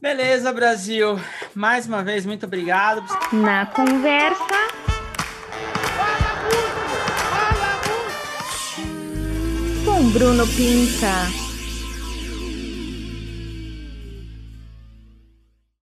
[0.02, 1.16] Beleza, Brasil.
[1.56, 3.02] Mais uma vez, muito obrigado.
[3.32, 4.44] Na conversa,
[9.94, 11.53] com Bruno Pinta.